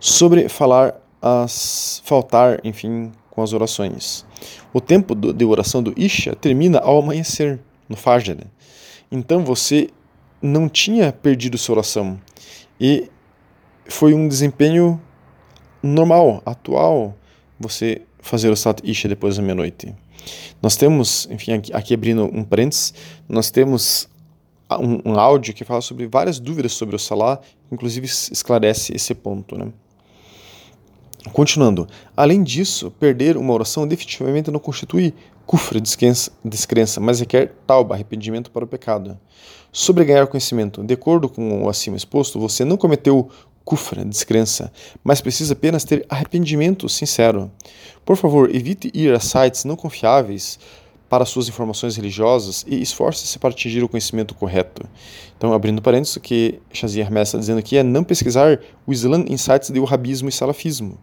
Sobre 0.02 0.50
falar 0.50 1.00
as 1.22 2.02
faltar, 2.06 2.60
enfim, 2.64 3.12
com 3.30 3.42
as 3.42 3.54
orações. 3.54 4.26
O 4.74 4.80
tempo 4.80 5.16
de 5.16 5.46
oração 5.46 5.82
do 5.82 5.94
Isha 5.98 6.36
termina 6.36 6.80
ao 6.80 7.00
amanhecer, 7.00 7.60
no 7.88 7.96
Fajr. 7.96 8.38
Então 9.12 9.44
você 9.44 9.90
não 10.42 10.70
tinha 10.70 11.12
perdido 11.12 11.58
sua 11.58 11.76
oração. 11.76 12.20
E 12.80 13.10
foi 13.88 14.14
um 14.14 14.28
desempenho 14.28 15.02
normal, 15.82 16.42
atual, 16.46 17.16
você 17.60 18.02
fazer 18.20 18.50
o 18.50 18.56
Sat 18.56 18.82
Isha 18.84 19.10
depois 19.10 19.38
da 19.38 19.42
meia-noite. 19.42 19.96
Nós 20.62 20.76
temos, 20.76 21.28
enfim, 21.32 21.54
aqui, 21.54 21.74
aqui 21.74 21.94
abrindo 21.94 22.26
um 22.26 22.44
parênteses, 22.44 22.94
nós 23.28 23.50
temos 23.50 24.10
um, 24.72 25.12
um, 25.12 25.20
áudio 25.20 25.54
que 25.54 25.64
fala 25.64 25.82
sobre 25.82 26.08
várias 26.08 26.40
dúvidas 26.40 26.74
sobre 26.74 26.96
o 26.96 27.00
Salah, 27.00 27.40
inclusive 27.72 28.06
esclarece 28.06 28.94
esse 28.96 29.16
ponto, 29.16 29.58
né? 29.58 29.72
Continuando, 31.34 31.88
além 32.16 32.42
disso, 32.42 32.90
perder 32.92 33.36
uma 33.36 33.54
oração 33.54 33.88
definitivamente 33.88 34.50
não 34.50 34.60
constitui 34.60 35.14
kufra, 35.46 35.82
descrença, 35.82 37.00
mas 37.02 37.20
requer 37.20 37.54
tauba, 37.68 37.96
arrependimento 37.96 38.52
para 38.52 38.64
o 38.64 38.68
pecado. 38.68 39.20
Sobre 39.72 40.06
ganhar 40.06 40.28
conhecimento, 40.28 40.84
de 40.84 40.94
acordo 40.94 41.28
com 41.28 41.64
o 41.64 41.70
acima 41.70 41.98
exposto, 41.98 42.40
você 42.40 42.64
não 42.64 42.78
cometeu 42.78 43.30
kufra, 43.66 44.06
descrença, 44.06 44.72
mas 45.04 45.22
precisa 45.22 45.54
apenas 45.54 45.84
ter 45.84 46.06
arrependimento 46.08 46.88
sincero. 46.88 47.52
Por 48.06 48.16
favor, 48.16 48.54
evite 48.56 48.90
ir 48.94 49.14
a 49.14 49.20
sites 49.20 49.66
não 49.66 49.76
confiáveis 49.76 50.58
para 51.10 51.26
suas 51.26 51.50
informações 51.50 51.96
religiosas 51.98 52.64
e 52.68 52.82
esforce-se 52.82 53.40
para 53.40 53.50
atingir 53.50 53.84
o 53.84 53.90
conhecimento 53.90 54.36
correto. 54.36 54.88
Então, 55.36 55.52
abrindo 55.52 55.82
parênteses, 55.82 56.16
o 56.16 56.20
que 56.20 56.60
Shazia 56.72 57.04
Hermes 57.04 57.30
está 57.30 57.38
dizendo 57.40 57.58
aqui 57.58 57.78
é 57.78 57.84
não 57.84 58.04
pesquisar 58.04 58.60
o 58.86 58.94
Islã 58.94 59.26
em 59.28 59.36
sites 59.36 59.72
de 59.72 59.80
wahhabismo 59.80 60.30
e 60.30 60.32
salafismo. 60.32 60.98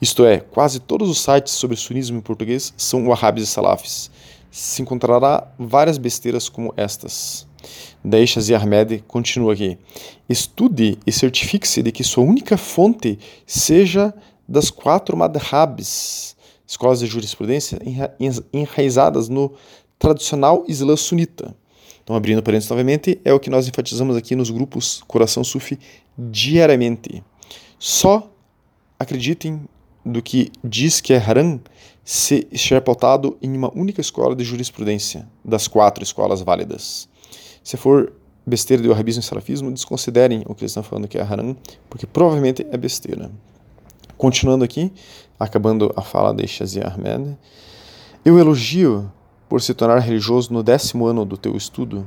Isto 0.00 0.24
é, 0.24 0.38
quase 0.38 0.78
todos 0.80 1.08
os 1.08 1.20
sites 1.20 1.52
sobre 1.52 1.76
sunismo 1.76 2.18
em 2.18 2.20
português 2.20 2.72
são 2.76 3.08
wahhabis 3.08 3.44
e 3.44 3.46
salafis. 3.46 4.10
Se 4.50 4.82
encontrará 4.82 5.48
várias 5.58 5.98
besteiras 5.98 6.48
como 6.48 6.72
estas. 6.76 7.46
Daí 8.04 8.26
Shazia 8.26 8.58
Ahmed 8.58 9.02
continua 9.08 9.54
aqui. 9.54 9.78
Estude 10.28 10.98
e 11.06 11.10
certifique-se 11.10 11.82
de 11.82 11.90
que 11.90 12.04
sua 12.04 12.22
única 12.22 12.56
fonte 12.56 13.18
seja 13.46 14.14
das 14.46 14.70
quatro 14.70 15.16
madhabs, 15.16 16.36
escolas 16.66 17.00
de 17.00 17.06
jurisprudência 17.06 17.78
enraizadas 18.52 19.28
no 19.28 19.52
tradicional 19.98 20.64
Islã 20.68 20.96
sunita. 20.96 21.54
Então, 22.02 22.14
abrindo 22.14 22.42
parênteses 22.42 22.68
novamente, 22.68 23.18
é 23.24 23.32
o 23.32 23.40
que 23.40 23.48
nós 23.48 23.66
enfatizamos 23.66 24.16
aqui 24.16 24.36
nos 24.36 24.50
grupos 24.50 25.02
Coração 25.06 25.42
Sufi 25.42 25.78
diariamente. 26.18 27.22
Só 27.78 28.30
acreditem 28.98 29.62
do 30.04 30.22
que 30.22 30.52
diz 30.62 31.00
que 31.00 31.14
é 31.14 31.18
haram 31.18 31.60
se 32.04 32.46
estiver 32.52 32.80
pautado 32.80 33.38
em 33.40 33.56
uma 33.56 33.72
única 33.74 34.00
escola 34.00 34.36
de 34.36 34.44
jurisprudência, 34.44 35.26
das 35.42 35.66
quatro 35.66 36.04
escolas 36.04 36.42
válidas. 36.42 37.08
Se 37.62 37.78
for 37.78 38.12
besteira 38.46 38.82
de 38.82 38.88
wahhabismo 38.90 39.20
e 39.20 39.24
salafismo, 39.24 39.72
desconsiderem 39.72 40.42
o 40.46 40.54
que 40.54 40.62
eles 40.62 40.72
estão 40.72 40.82
falando 40.82 41.08
que 41.08 41.16
é 41.16 41.22
haram, 41.22 41.56
porque 41.88 42.06
provavelmente 42.06 42.66
é 42.70 42.76
besteira. 42.76 43.30
Continuando 44.18 44.64
aqui, 44.64 44.92
acabando 45.38 45.92
a 45.96 46.02
fala 46.02 46.32
de 46.32 46.46
Shazia 46.46 46.86
Ahmed, 46.86 47.36
eu 48.24 48.38
elogio 48.38 49.10
por 49.48 49.60
se 49.60 49.74
tornar 49.74 49.98
religioso 49.98 50.52
no 50.52 50.62
décimo 50.62 51.06
ano 51.06 51.24
do 51.24 51.36
teu 51.36 51.56
estudo, 51.56 52.06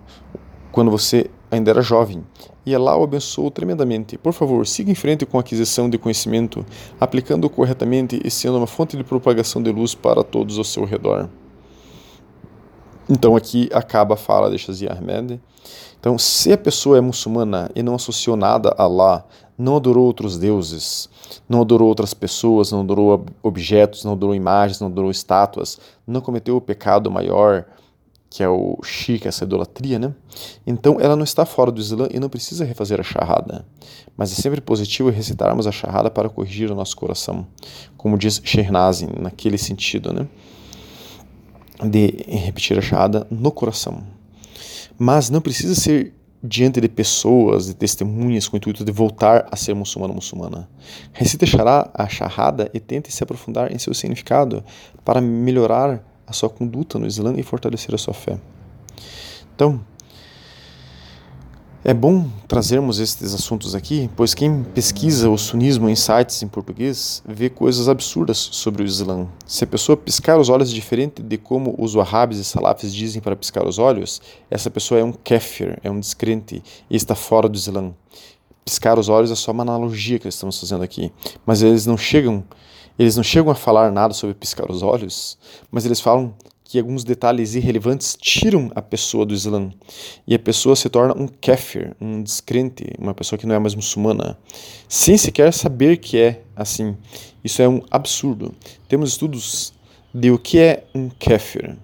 quando 0.71 0.91
você 0.91 1.29
ainda 1.49 1.71
era 1.71 1.81
jovem, 1.81 2.23
e 2.65 2.75
Allah 2.75 2.97
o 2.97 3.03
abençoou 3.03 3.49
tremendamente. 3.49 4.17
Por 4.17 4.33
favor, 4.33 4.67
siga 4.67 4.91
em 4.91 4.95
frente 4.95 5.25
com 5.25 5.37
a 5.37 5.39
aquisição 5.39 5.89
de 5.89 5.97
conhecimento, 5.97 6.65
aplicando-o 6.99 7.49
corretamente 7.49 8.19
e 8.23 8.29
sendo 8.29 8.57
uma 8.57 8.67
fonte 8.67 8.97
de 8.97 9.03
propagação 9.03 9.63
de 9.63 9.71
luz 9.71 9.95
para 9.95 10.23
todos 10.23 10.57
ao 10.57 10.63
seu 10.63 10.83
redor. 10.83 11.29
Então 13.09 13.37
aqui 13.37 13.69
acaba 13.71 14.15
a 14.15 14.17
fala 14.17 14.51
de 14.51 14.57
Shazia 14.57 14.91
Ahmed. 14.91 15.39
Então, 15.99 16.17
se 16.17 16.51
a 16.51 16.57
pessoa 16.57 16.97
é 16.97 17.01
muçulmana 17.01 17.71
e 17.73 17.81
não 17.81 17.95
associou 17.95 18.35
nada 18.35 18.75
a 18.77 18.83
Allah, 18.83 19.25
não 19.57 19.77
adorou 19.77 20.05
outros 20.05 20.37
deuses, 20.37 21.09
não 21.47 21.61
adorou 21.61 21.87
outras 21.87 22.13
pessoas, 22.13 22.71
não 22.71 22.81
adorou 22.81 23.25
objetos, 23.41 24.03
não 24.03 24.13
adorou 24.13 24.35
imagens, 24.35 24.79
não 24.79 24.87
adorou 24.87 25.11
estátuas, 25.11 25.79
não 26.05 26.21
cometeu 26.21 26.55
o 26.57 26.61
pecado 26.61 27.09
maior, 27.11 27.65
que 28.29 28.43
é 28.43 28.49
o 28.49 28.77
shirk, 28.83 29.27
essa 29.27 29.45
idolatria, 29.45 29.97
né? 29.97 30.13
Então 30.65 30.99
ela 30.99 31.15
não 31.15 31.23
está 31.23 31.45
fora 31.45 31.71
do 31.71 31.79
Islã 31.79 32.07
e 32.11 32.19
não 32.19 32.29
precisa 32.29 32.65
refazer 32.65 32.99
a 32.99 33.03
shahada. 33.03 33.65
Mas 34.15 34.31
é 34.31 34.35
sempre 34.35 34.59
positivo 34.59 35.09
recitarmos 35.09 35.67
a 35.67 35.71
shahada 35.71 36.09
para 36.09 36.29
corrigir 36.29 36.71
o 36.71 36.75
nosso 36.75 36.95
coração, 36.95 37.47
como 37.95 38.17
diz 38.17 38.41
Shernazin, 38.43 39.09
naquele 39.19 39.57
sentido, 39.57 40.13
né? 40.13 40.27
De 41.83 42.25
repetir 42.27 42.77
a 42.77 42.81
shahada 42.81 43.25
no 43.29 43.51
coração. 43.51 44.03
Mas 44.97 45.29
não 45.29 45.39
precisa 45.39 45.75
ser 45.75 46.16
diante 46.43 46.79
de 46.79 46.87
pessoas, 46.87 47.67
de 47.67 47.73
testemunhas, 47.73 48.47
com 48.47 48.55
o 48.55 48.57
intuito 48.57 48.85
de 48.85 48.91
voltar 48.91 49.47
a 49.51 49.55
ser 49.55 49.73
muçulmano 49.73 50.13
ou 50.13 50.15
muçulmana. 50.15 50.69
Recite 51.11 51.45
a 51.93 52.07
shahada 52.07 52.69
e 52.73 52.79
tente 52.79 53.11
se 53.11 53.23
aprofundar 53.23 53.71
em 53.71 53.79
seu 53.79 53.93
significado 53.93 54.63
para 55.03 55.19
melhorar 55.19 56.03
a 56.25 56.33
sua 56.33 56.49
conduta 56.49 56.99
no 56.99 57.07
Islã 57.07 57.33
e 57.37 57.43
fortalecer 57.43 57.95
a 57.95 57.97
sua 57.97 58.13
fé. 58.13 58.37
Então, 59.55 59.81
é 61.87 61.93
bom 61.93 62.27
trazermos 62.49 62.99
estes 62.99 63.33
assuntos 63.33 63.73
aqui, 63.73 64.09
pois 64.13 64.33
quem 64.33 64.61
pesquisa 64.61 65.29
o 65.29 65.37
sunismo 65.37 65.87
em 65.87 65.95
sites 65.95 66.43
em 66.43 66.47
português 66.49 67.23
vê 67.25 67.49
coisas 67.49 67.87
absurdas 67.87 68.37
sobre 68.37 68.83
o 68.83 68.85
Islã. 68.85 69.25
Se 69.45 69.63
a 69.63 69.67
pessoa 69.67 69.95
piscar 69.95 70.37
os 70.37 70.49
olhos 70.49 70.69
diferente 70.69 71.23
de 71.23 71.37
como 71.37 71.73
os 71.77 71.95
wahhabis 71.95 72.39
e 72.39 72.43
salafis 72.43 72.93
dizem 72.93 73.21
para 73.21 73.37
piscar 73.37 73.65
os 73.65 73.79
olhos, 73.79 74.21
essa 74.51 74.69
pessoa 74.69 74.99
é 74.99 75.03
um 75.05 75.13
kafir, 75.13 75.79
é 75.81 75.89
um 75.89 75.97
descrente 75.97 76.61
e 76.89 76.95
está 76.97 77.15
fora 77.15 77.47
do 77.47 77.55
Islã. 77.55 77.93
Piscar 78.65 78.99
os 78.99 79.07
olhos 79.07 79.31
é 79.31 79.35
só 79.35 79.53
uma 79.53 79.63
analogia 79.63 80.19
que 80.19 80.27
estamos 80.27 80.59
fazendo 80.59 80.83
aqui, 80.83 81.09
mas 81.45 81.61
eles 81.61 81.85
não 81.85 81.95
chegam, 81.95 82.43
eles 82.99 83.15
não 83.15 83.23
chegam 83.23 83.49
a 83.49 83.55
falar 83.55 83.93
nada 83.93 84.13
sobre 84.13 84.35
piscar 84.35 84.69
os 84.69 84.83
olhos, 84.83 85.37
mas 85.71 85.85
eles 85.85 86.01
falam 86.01 86.35
que 86.67 86.77
alguns 86.77 87.05
detalhes 87.05 87.55
irrelevantes 87.55 88.17
tiram 88.19 88.69
a 88.75 88.81
pessoa 88.81 89.25
do 89.25 89.33
Islã 89.33 89.71
e 90.27 90.35
a 90.35 90.39
pessoa 90.39 90.75
se 90.75 90.89
torna 90.89 91.15
um 91.17 91.25
kafir, 91.25 91.95
um 91.99 92.21
descrente, 92.21 92.85
uma 92.99 93.13
pessoa 93.13 93.39
que 93.39 93.47
não 93.47 93.55
é 93.55 93.59
mais 93.59 93.73
muçulmana, 93.73 94.37
sem 94.89 95.17
sequer 95.17 95.53
saber 95.53 95.95
que 95.95 96.17
é 96.17 96.41
assim. 96.53 96.97
Isso 97.41 97.61
é 97.61 97.69
um 97.69 97.81
absurdo. 97.89 98.53
Temos 98.89 99.11
estudos 99.11 99.73
de 100.13 100.29
o 100.29 100.37
que 100.37 100.59
é 100.59 100.83
um 100.93 101.09
kafir. 101.09 101.77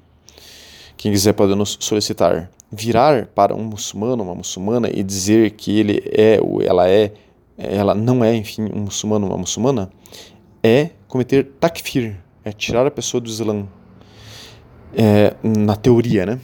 Quem 0.98 1.14
quiser 1.14 1.32
pode 1.32 1.56
nos 1.56 1.78
solicitar. 1.80 2.52
Virar 2.70 3.28
para 3.28 3.56
um 3.56 3.64
muçulmano, 3.64 4.22
uma 4.22 4.36
muçulmana 4.36 4.90
e 4.94 5.02
dizer 5.02 5.52
que 5.52 5.80
ele 5.80 6.04
é 6.12 6.40
ou 6.42 6.62
ela 6.62 6.90
é, 6.90 7.14
ela 7.58 7.96
não 7.96 8.22
é, 8.22 8.36
enfim, 8.36 8.64
um 8.74 8.82
muçulmano, 8.82 9.28
uma 9.28 9.38
muçulmana, 9.38 9.90
é 10.62 10.90
cometer 11.08 11.52
takfir, 11.60 12.18
é 12.44 12.52
tirar 12.52 12.86
a 12.86 12.92
pessoa 12.92 13.22
do 13.22 13.30
Islã, 13.30 13.66
é, 14.96 15.34
na 15.44 15.76
teoria, 15.76 16.26
né? 16.26 16.40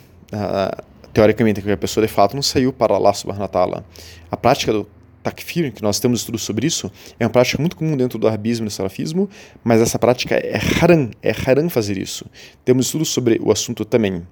teoricamente, 1.14 1.62
que 1.62 1.72
a 1.72 1.78
pessoa 1.78 2.06
de 2.06 2.12
fato 2.12 2.36
não 2.36 2.42
saiu 2.42 2.72
para 2.72 2.98
wa 2.98 3.48
ta'ala. 3.48 3.86
A 4.32 4.38
prática 4.38 4.72
do 4.72 4.88
takfir, 5.24 5.74
que 5.74 5.82
nós 5.82 6.00
temos 6.00 6.22
estudos 6.22 6.44
sobre 6.44 6.68
isso, 6.68 6.92
é 7.20 7.26
uma 7.26 7.30
prática 7.30 7.62
muito 7.62 7.76
comum 7.76 7.98
dentro 7.98 8.18
do 8.18 8.28
arabismo 8.28 8.66
e 8.66 8.70
do 8.70 8.72
salafismo, 8.72 9.30
mas 9.64 9.82
essa 9.82 10.00
prática 10.00 10.36
é 10.36 10.60
haram, 10.82 11.12
é 11.22 11.32
haram 11.32 11.70
fazer 11.70 11.98
isso. 11.98 12.26
Temos 12.64 12.88
estudos 12.88 13.10
sobre 13.10 13.40
o 13.42 13.52
assunto 13.52 13.84
também. 13.86 14.26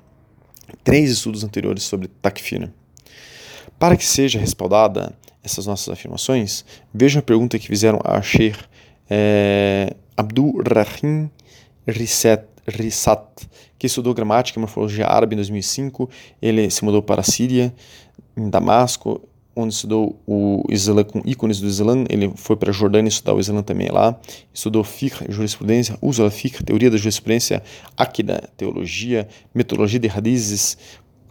Três 0.83 1.11
estudos 1.11 1.43
anteriores 1.43 1.83
sobre 1.83 2.07
takfir. 2.07 2.69
Para 3.79 3.95
que 3.95 4.05
seja 4.05 4.39
respaldada 4.39 5.13
essas 5.43 5.65
nossas 5.65 5.89
afirmações, 5.89 6.65
vejam 6.93 7.19
a 7.19 7.23
pergunta 7.23 7.57
que 7.59 7.67
fizeram 7.67 7.99
a 8.03 8.21
Sheikh 8.21 8.59
é, 9.09 9.93
Abdul 10.15 10.61
Rahim 10.63 11.29
Risset 11.87 12.43
Rissat, 12.67 13.47
que 13.77 13.87
estudou 13.87 14.13
gramática 14.13 14.59
e 14.59 14.61
morfologia 14.61 15.07
árabe 15.07 15.35
em 15.35 15.37
2005. 15.37 16.09
Ele 16.41 16.69
se 16.69 16.83
mudou 16.83 17.01
para 17.01 17.21
a 17.21 17.23
Síria, 17.23 17.73
em 18.35 18.49
Damasco, 18.49 19.21
onde 19.55 19.73
estudou 19.73 20.21
o 20.27 20.63
Islã 20.69 21.03
com 21.03 21.21
ícones 21.25 21.59
do 21.59 21.67
Islã. 21.67 22.05
Ele 22.09 22.31
foi 22.35 22.55
para 22.55 22.69
a 22.69 22.73
Jordânia 22.73 23.09
estudar 23.09 23.33
o 23.33 23.39
Islã 23.39 23.63
também 23.63 23.89
lá. 23.89 24.19
Estudou 24.53 24.83
fiqh, 24.83 25.25
jurisprudência, 25.29 25.97
uso 26.01 26.23
da 26.23 26.29
fiqh, 26.29 26.63
teoria 26.63 26.91
da 26.91 26.97
jurisprudência, 26.97 27.63
akida, 27.97 28.49
teologia, 28.55 29.27
metodologia 29.53 29.99
de 29.99 30.09
hadizes 30.09 30.77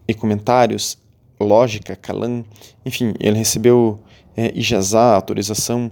e 0.09 0.15
comentários, 0.15 0.99
lógica, 1.39 1.95
kalam. 1.95 2.45
Enfim, 2.85 3.15
ele 3.21 3.39
recebeu 3.39 4.01
é, 4.37 4.53
ijazá, 4.57 5.15
autorização 5.15 5.91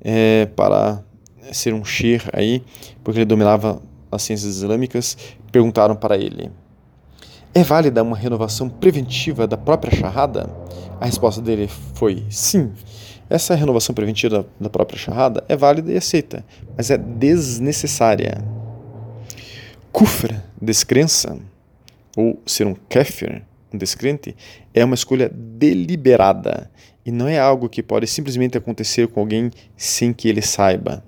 é, 0.00 0.46
para 0.46 1.04
ser 1.52 1.72
um 1.72 1.84
sheikh 1.84 2.28
aí, 2.32 2.62
porque 3.04 3.20
ele 3.20 3.24
dominava 3.24 3.80
as 4.10 4.22
ciências 4.22 4.56
islâmicas 4.56 5.16
perguntaram 5.50 5.96
para 5.96 6.16
ele: 6.16 6.50
É 7.54 7.62
válida 7.62 8.02
uma 8.02 8.16
renovação 8.16 8.68
preventiva 8.68 9.46
da 9.46 9.56
própria 9.56 9.94
Shahada? 9.94 10.50
A 11.00 11.06
resposta 11.06 11.40
dele 11.40 11.68
foi: 11.94 12.24
Sim. 12.30 12.72
Essa 13.28 13.56
renovação 13.56 13.92
preventiva 13.92 14.46
da 14.60 14.70
própria 14.70 14.98
Shahada 14.98 15.42
é 15.48 15.56
válida 15.56 15.92
e 15.92 15.96
aceita, 15.96 16.44
mas 16.76 16.90
é 16.90 16.96
desnecessária. 16.96 18.38
kufr, 19.90 20.32
descrença, 20.62 21.36
ou 22.16 22.40
ser 22.46 22.66
um 22.66 22.74
kafir, 22.88 23.42
um 23.72 23.78
descrente, 23.78 24.36
é 24.72 24.84
uma 24.84 24.94
escolha 24.94 25.28
deliberada 25.28 26.70
e 27.04 27.10
não 27.10 27.28
é 27.28 27.38
algo 27.38 27.68
que 27.68 27.82
pode 27.82 28.06
simplesmente 28.06 28.56
acontecer 28.58 29.06
com 29.08 29.20
alguém 29.20 29.50
sem 29.76 30.12
que 30.12 30.28
ele 30.28 30.42
saiba. 30.42 31.04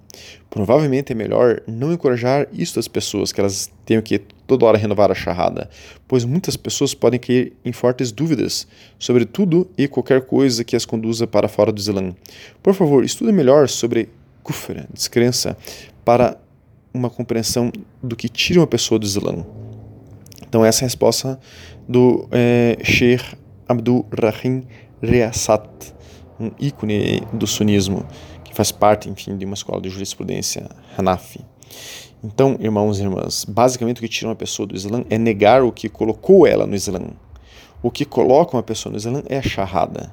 Provavelmente 0.51 1.13
é 1.13 1.15
melhor 1.15 1.63
não 1.67 1.93
encorajar 1.93 2.47
isso 2.53 2.79
às 2.79 2.89
pessoas, 2.89 3.33
que 3.33 3.41
elas 3.41 3.71
tenham 3.85 4.03
que 4.03 4.19
toda 4.47 4.65
hora 4.65 4.79
renovar 4.79 5.11
a 5.11 5.15
charrada, 5.15 5.69
pois 6.07 6.25
muitas 6.25 6.57
pessoas 6.57 6.95
podem 6.95 7.21
cair 7.21 7.53
em 7.65 7.73
fortes 7.73 8.11
dúvidas 8.11 8.67
sobre 8.99 9.27
tudo 9.27 9.71
e 9.77 9.87
qualquer 9.87 10.23
coisa 10.23 10.65
que 10.65 10.75
as 10.75 10.87
conduza 10.87 11.27
para 11.27 11.49
fora 11.49 11.71
do 11.71 11.79
Islã. 11.79 12.15
Por 12.63 12.73
favor, 12.73 13.05
estude 13.05 13.31
melhor 13.31 13.69
sobre 13.69 14.09
kufr, 14.43 14.87
descrença, 14.93 15.57
para 16.05 16.39
uma 16.93 17.11
compreensão 17.11 17.71
do 18.03 18.17
que 18.17 18.29
tira 18.29 18.61
uma 18.61 18.67
pessoa 18.67 18.99
do 18.99 19.05
Islã. 19.05 19.45
Então 20.49 20.65
essa 20.65 20.83
é 20.83 20.85
a 20.85 20.89
resposta 20.89 21.39
do 21.87 22.27
é, 22.33 22.79
Sheikh 22.83 23.37
Abdul 23.69 24.07
Rahim 24.11 24.65
Riasat, 25.03 25.69
um 26.41 26.51
ícone 26.59 27.23
do 27.33 27.47
sunismo, 27.47 28.07
faz 28.59 28.73
parte, 28.73 29.09
enfim, 29.09 29.37
de 29.37 29.45
uma 29.45 29.55
escola 29.55 29.81
de 29.81 29.89
jurisprudência 29.89 30.69
Hanafi. 30.97 31.41
Então, 32.25 32.57
irmãos 32.59 32.99
e 32.99 33.03
irmãs, 33.03 33.45
basicamente 33.45 33.99
o 33.99 34.01
que 34.01 34.09
tira 34.09 34.27
uma 34.27 34.35
pessoa 34.35 34.67
do 34.67 34.75
Islã 34.75 35.05
é 35.09 35.17
negar 35.17 35.63
o 35.63 35.71
que 35.71 35.89
colocou 35.89 36.45
ela 36.45 36.67
no 36.67 36.75
Islã. 36.75 37.03
O 37.81 37.89
que 37.89 38.05
coloca 38.05 38.57
uma 38.57 38.63
pessoa 38.65 38.91
no 38.91 38.99
Islã 38.99 39.23
é 39.29 39.39
a 39.39 39.43
charrada. 39.43 40.13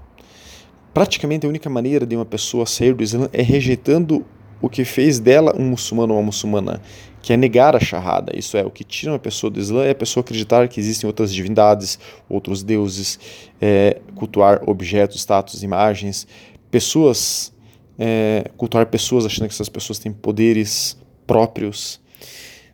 Praticamente 0.93 1.47
a 1.47 1.49
única 1.49 1.71
maneira 1.71 2.05
de 2.05 2.15
uma 2.15 2.23
pessoa 2.23 2.67
sair 2.67 2.93
do 2.93 3.01
Islã 3.01 3.27
é 3.33 3.41
rejeitando 3.41 4.23
o 4.61 4.69
que 4.69 4.85
fez 4.85 5.17
dela 5.17 5.51
um 5.57 5.69
muçulmano 5.69 6.13
ou 6.13 6.19
uma 6.19 6.27
muçulmana, 6.27 6.79
que 7.23 7.33
é 7.33 7.37
negar 7.37 7.75
a 7.75 7.79
charrada. 7.79 8.31
Isso 8.37 8.55
é, 8.57 8.63
o 8.63 8.69
que 8.69 8.83
tira 8.83 9.11
uma 9.11 9.17
pessoa 9.17 9.49
do 9.49 9.59
Islã 9.59 9.85
é 9.85 9.89
a 9.89 9.95
pessoa 9.95 10.21
acreditar 10.21 10.67
que 10.67 10.79
existem 10.79 11.07
outras 11.07 11.33
divindades, 11.33 11.97
outros 12.29 12.61
deuses, 12.61 13.19
é, 13.59 13.99
cultuar 14.13 14.61
objetos, 14.69 15.19
status, 15.19 15.63
imagens, 15.63 16.27
pessoas, 16.69 17.54
é, 17.97 18.49
cultuar 18.57 18.85
pessoas 18.87 19.25
achando 19.25 19.47
que 19.47 19.53
essas 19.53 19.69
pessoas 19.69 19.99
têm 19.99 20.11
poderes 20.11 20.97
próprios, 21.25 21.99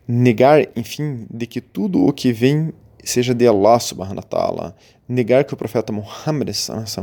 negar, 0.08 0.68
enfim, 0.76 1.26
de 1.30 1.46
que 1.46 1.62
tudo 1.62 2.06
o 2.06 2.12
que 2.12 2.32
vem 2.32 2.74
seja 3.04 3.34
de 3.34 3.48
Allah 3.48 3.80
subhanahu 3.80 4.18
wa 4.18 4.24
ta'ala, 4.24 4.76
negar 5.08 5.44
que 5.44 5.54
o 5.54 5.58
profeta 5.58 5.92
Muhammad 5.92 6.50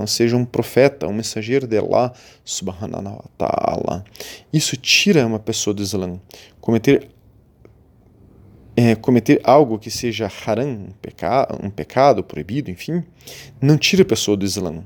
seja 0.06 0.36
um 0.36 0.44
profeta, 0.44 1.06
um 1.06 1.12
mensageiro 1.12 1.66
de 1.66 1.76
Allah 1.76 2.12
subhanahu 2.44 3.04
wa 3.04 3.24
ta'ala. 3.36 4.04
Isso 4.52 4.76
tira 4.76 5.26
uma 5.26 5.38
pessoa 5.38 5.74
do 5.74 5.82
Islã. 5.82 6.20
Cometer 6.60 7.10
é, 8.76 8.94
cometer 8.94 9.40
algo 9.42 9.76
que 9.76 9.90
seja 9.90 10.30
haram, 10.46 10.68
um, 10.68 10.86
peca 11.02 11.48
um 11.60 11.68
pecado 11.68 12.22
proibido, 12.22 12.70
enfim, 12.70 13.02
não 13.60 13.76
tira 13.76 14.02
a 14.02 14.06
pessoa 14.06 14.36
do 14.36 14.44
Islã. 14.44 14.84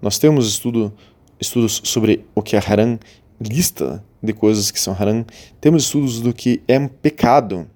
Nós 0.00 0.20
temos 0.20 0.46
estudo, 0.48 0.94
estudos 1.40 1.80
sobre 1.84 2.24
o 2.34 2.42
que 2.42 2.56
é 2.56 2.58
haram, 2.58 2.98
lista 3.40 4.04
de 4.22 4.32
coisas 4.32 4.70
que 4.70 4.80
são 4.80 4.94
haram, 4.98 5.24
temos 5.60 5.84
estudos 5.84 6.20
do 6.20 6.32
que 6.32 6.62
é 6.66 6.78
um 6.78 6.88
pecado, 6.88 7.68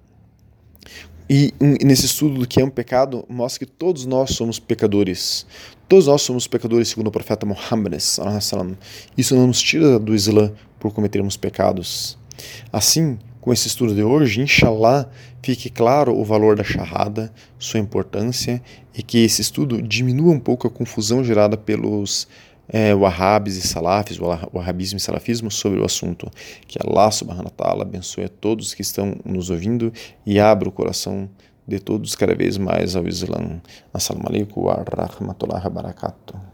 e, 1.31 1.53
nesse 1.61 2.07
estudo 2.07 2.39
do 2.39 2.47
que 2.47 2.59
é 2.59 2.65
um 2.65 2.71
pecado, 2.71 3.23
mostra 3.29 3.63
que 3.63 3.71
todos 3.71 4.03
nós 4.07 4.31
somos 4.31 4.57
pecadores. 4.57 5.45
Todos 5.87 6.07
nós 6.07 6.23
somos 6.23 6.47
pecadores, 6.47 6.87
segundo 6.87 7.07
o 7.07 7.11
profeta 7.11 7.45
Muhammad. 7.45 7.93
Isso 9.15 9.35
não 9.35 9.45
nos 9.45 9.61
tira 9.61 9.99
do 9.99 10.15
Islã 10.15 10.51
por 10.79 10.91
cometermos 10.91 11.37
pecados. 11.37 12.17
Assim, 12.73 13.19
com 13.39 13.53
esse 13.53 13.67
estudo 13.67 13.93
de 13.93 14.01
hoje, 14.01 14.41
inshallah, 14.41 15.07
fique 15.43 15.69
claro 15.69 16.17
o 16.17 16.25
valor 16.25 16.55
da 16.55 16.63
charrada, 16.63 17.31
sua 17.59 17.79
importância 17.79 18.59
e 18.97 19.03
que 19.03 19.19
esse 19.19 19.41
estudo 19.41 19.83
diminua 19.83 20.33
um 20.33 20.39
pouco 20.39 20.67
a 20.67 20.71
confusão 20.71 21.23
gerada 21.23 21.55
pelos 21.55 22.27
é, 22.69 22.93
wahhabis 22.93 23.57
e 23.57 23.67
salafis, 23.67 24.17
wahhabismo 24.19 24.97
e 24.97 24.99
salafismo 24.99 25.51
sobre 25.51 25.79
o 25.79 25.85
assunto. 25.85 26.29
Que 26.67 26.79
Allah 26.81 27.11
subhanahu 27.11 27.45
wa 27.45 27.51
ta'ala 27.51 27.81
abençoe 27.81 28.25
a 28.25 28.29
todos 28.29 28.73
que 28.73 28.81
estão 28.81 29.17
nos 29.25 29.49
ouvindo 29.49 29.91
e 30.25 30.39
abra 30.39 30.69
o 30.69 30.71
coração 30.71 31.29
de 31.67 31.79
todos 31.79 32.15
cada 32.15 32.35
vez 32.35 32.57
mais 32.57 32.95
ao 32.95 33.07
Islã. 33.07 33.61
Assalamu 33.93 34.27
alaikum 34.29 34.63
wa 34.63 34.83
rahmatullahi 34.83 35.63
wa 35.63 35.69
barakatuh. 35.69 36.49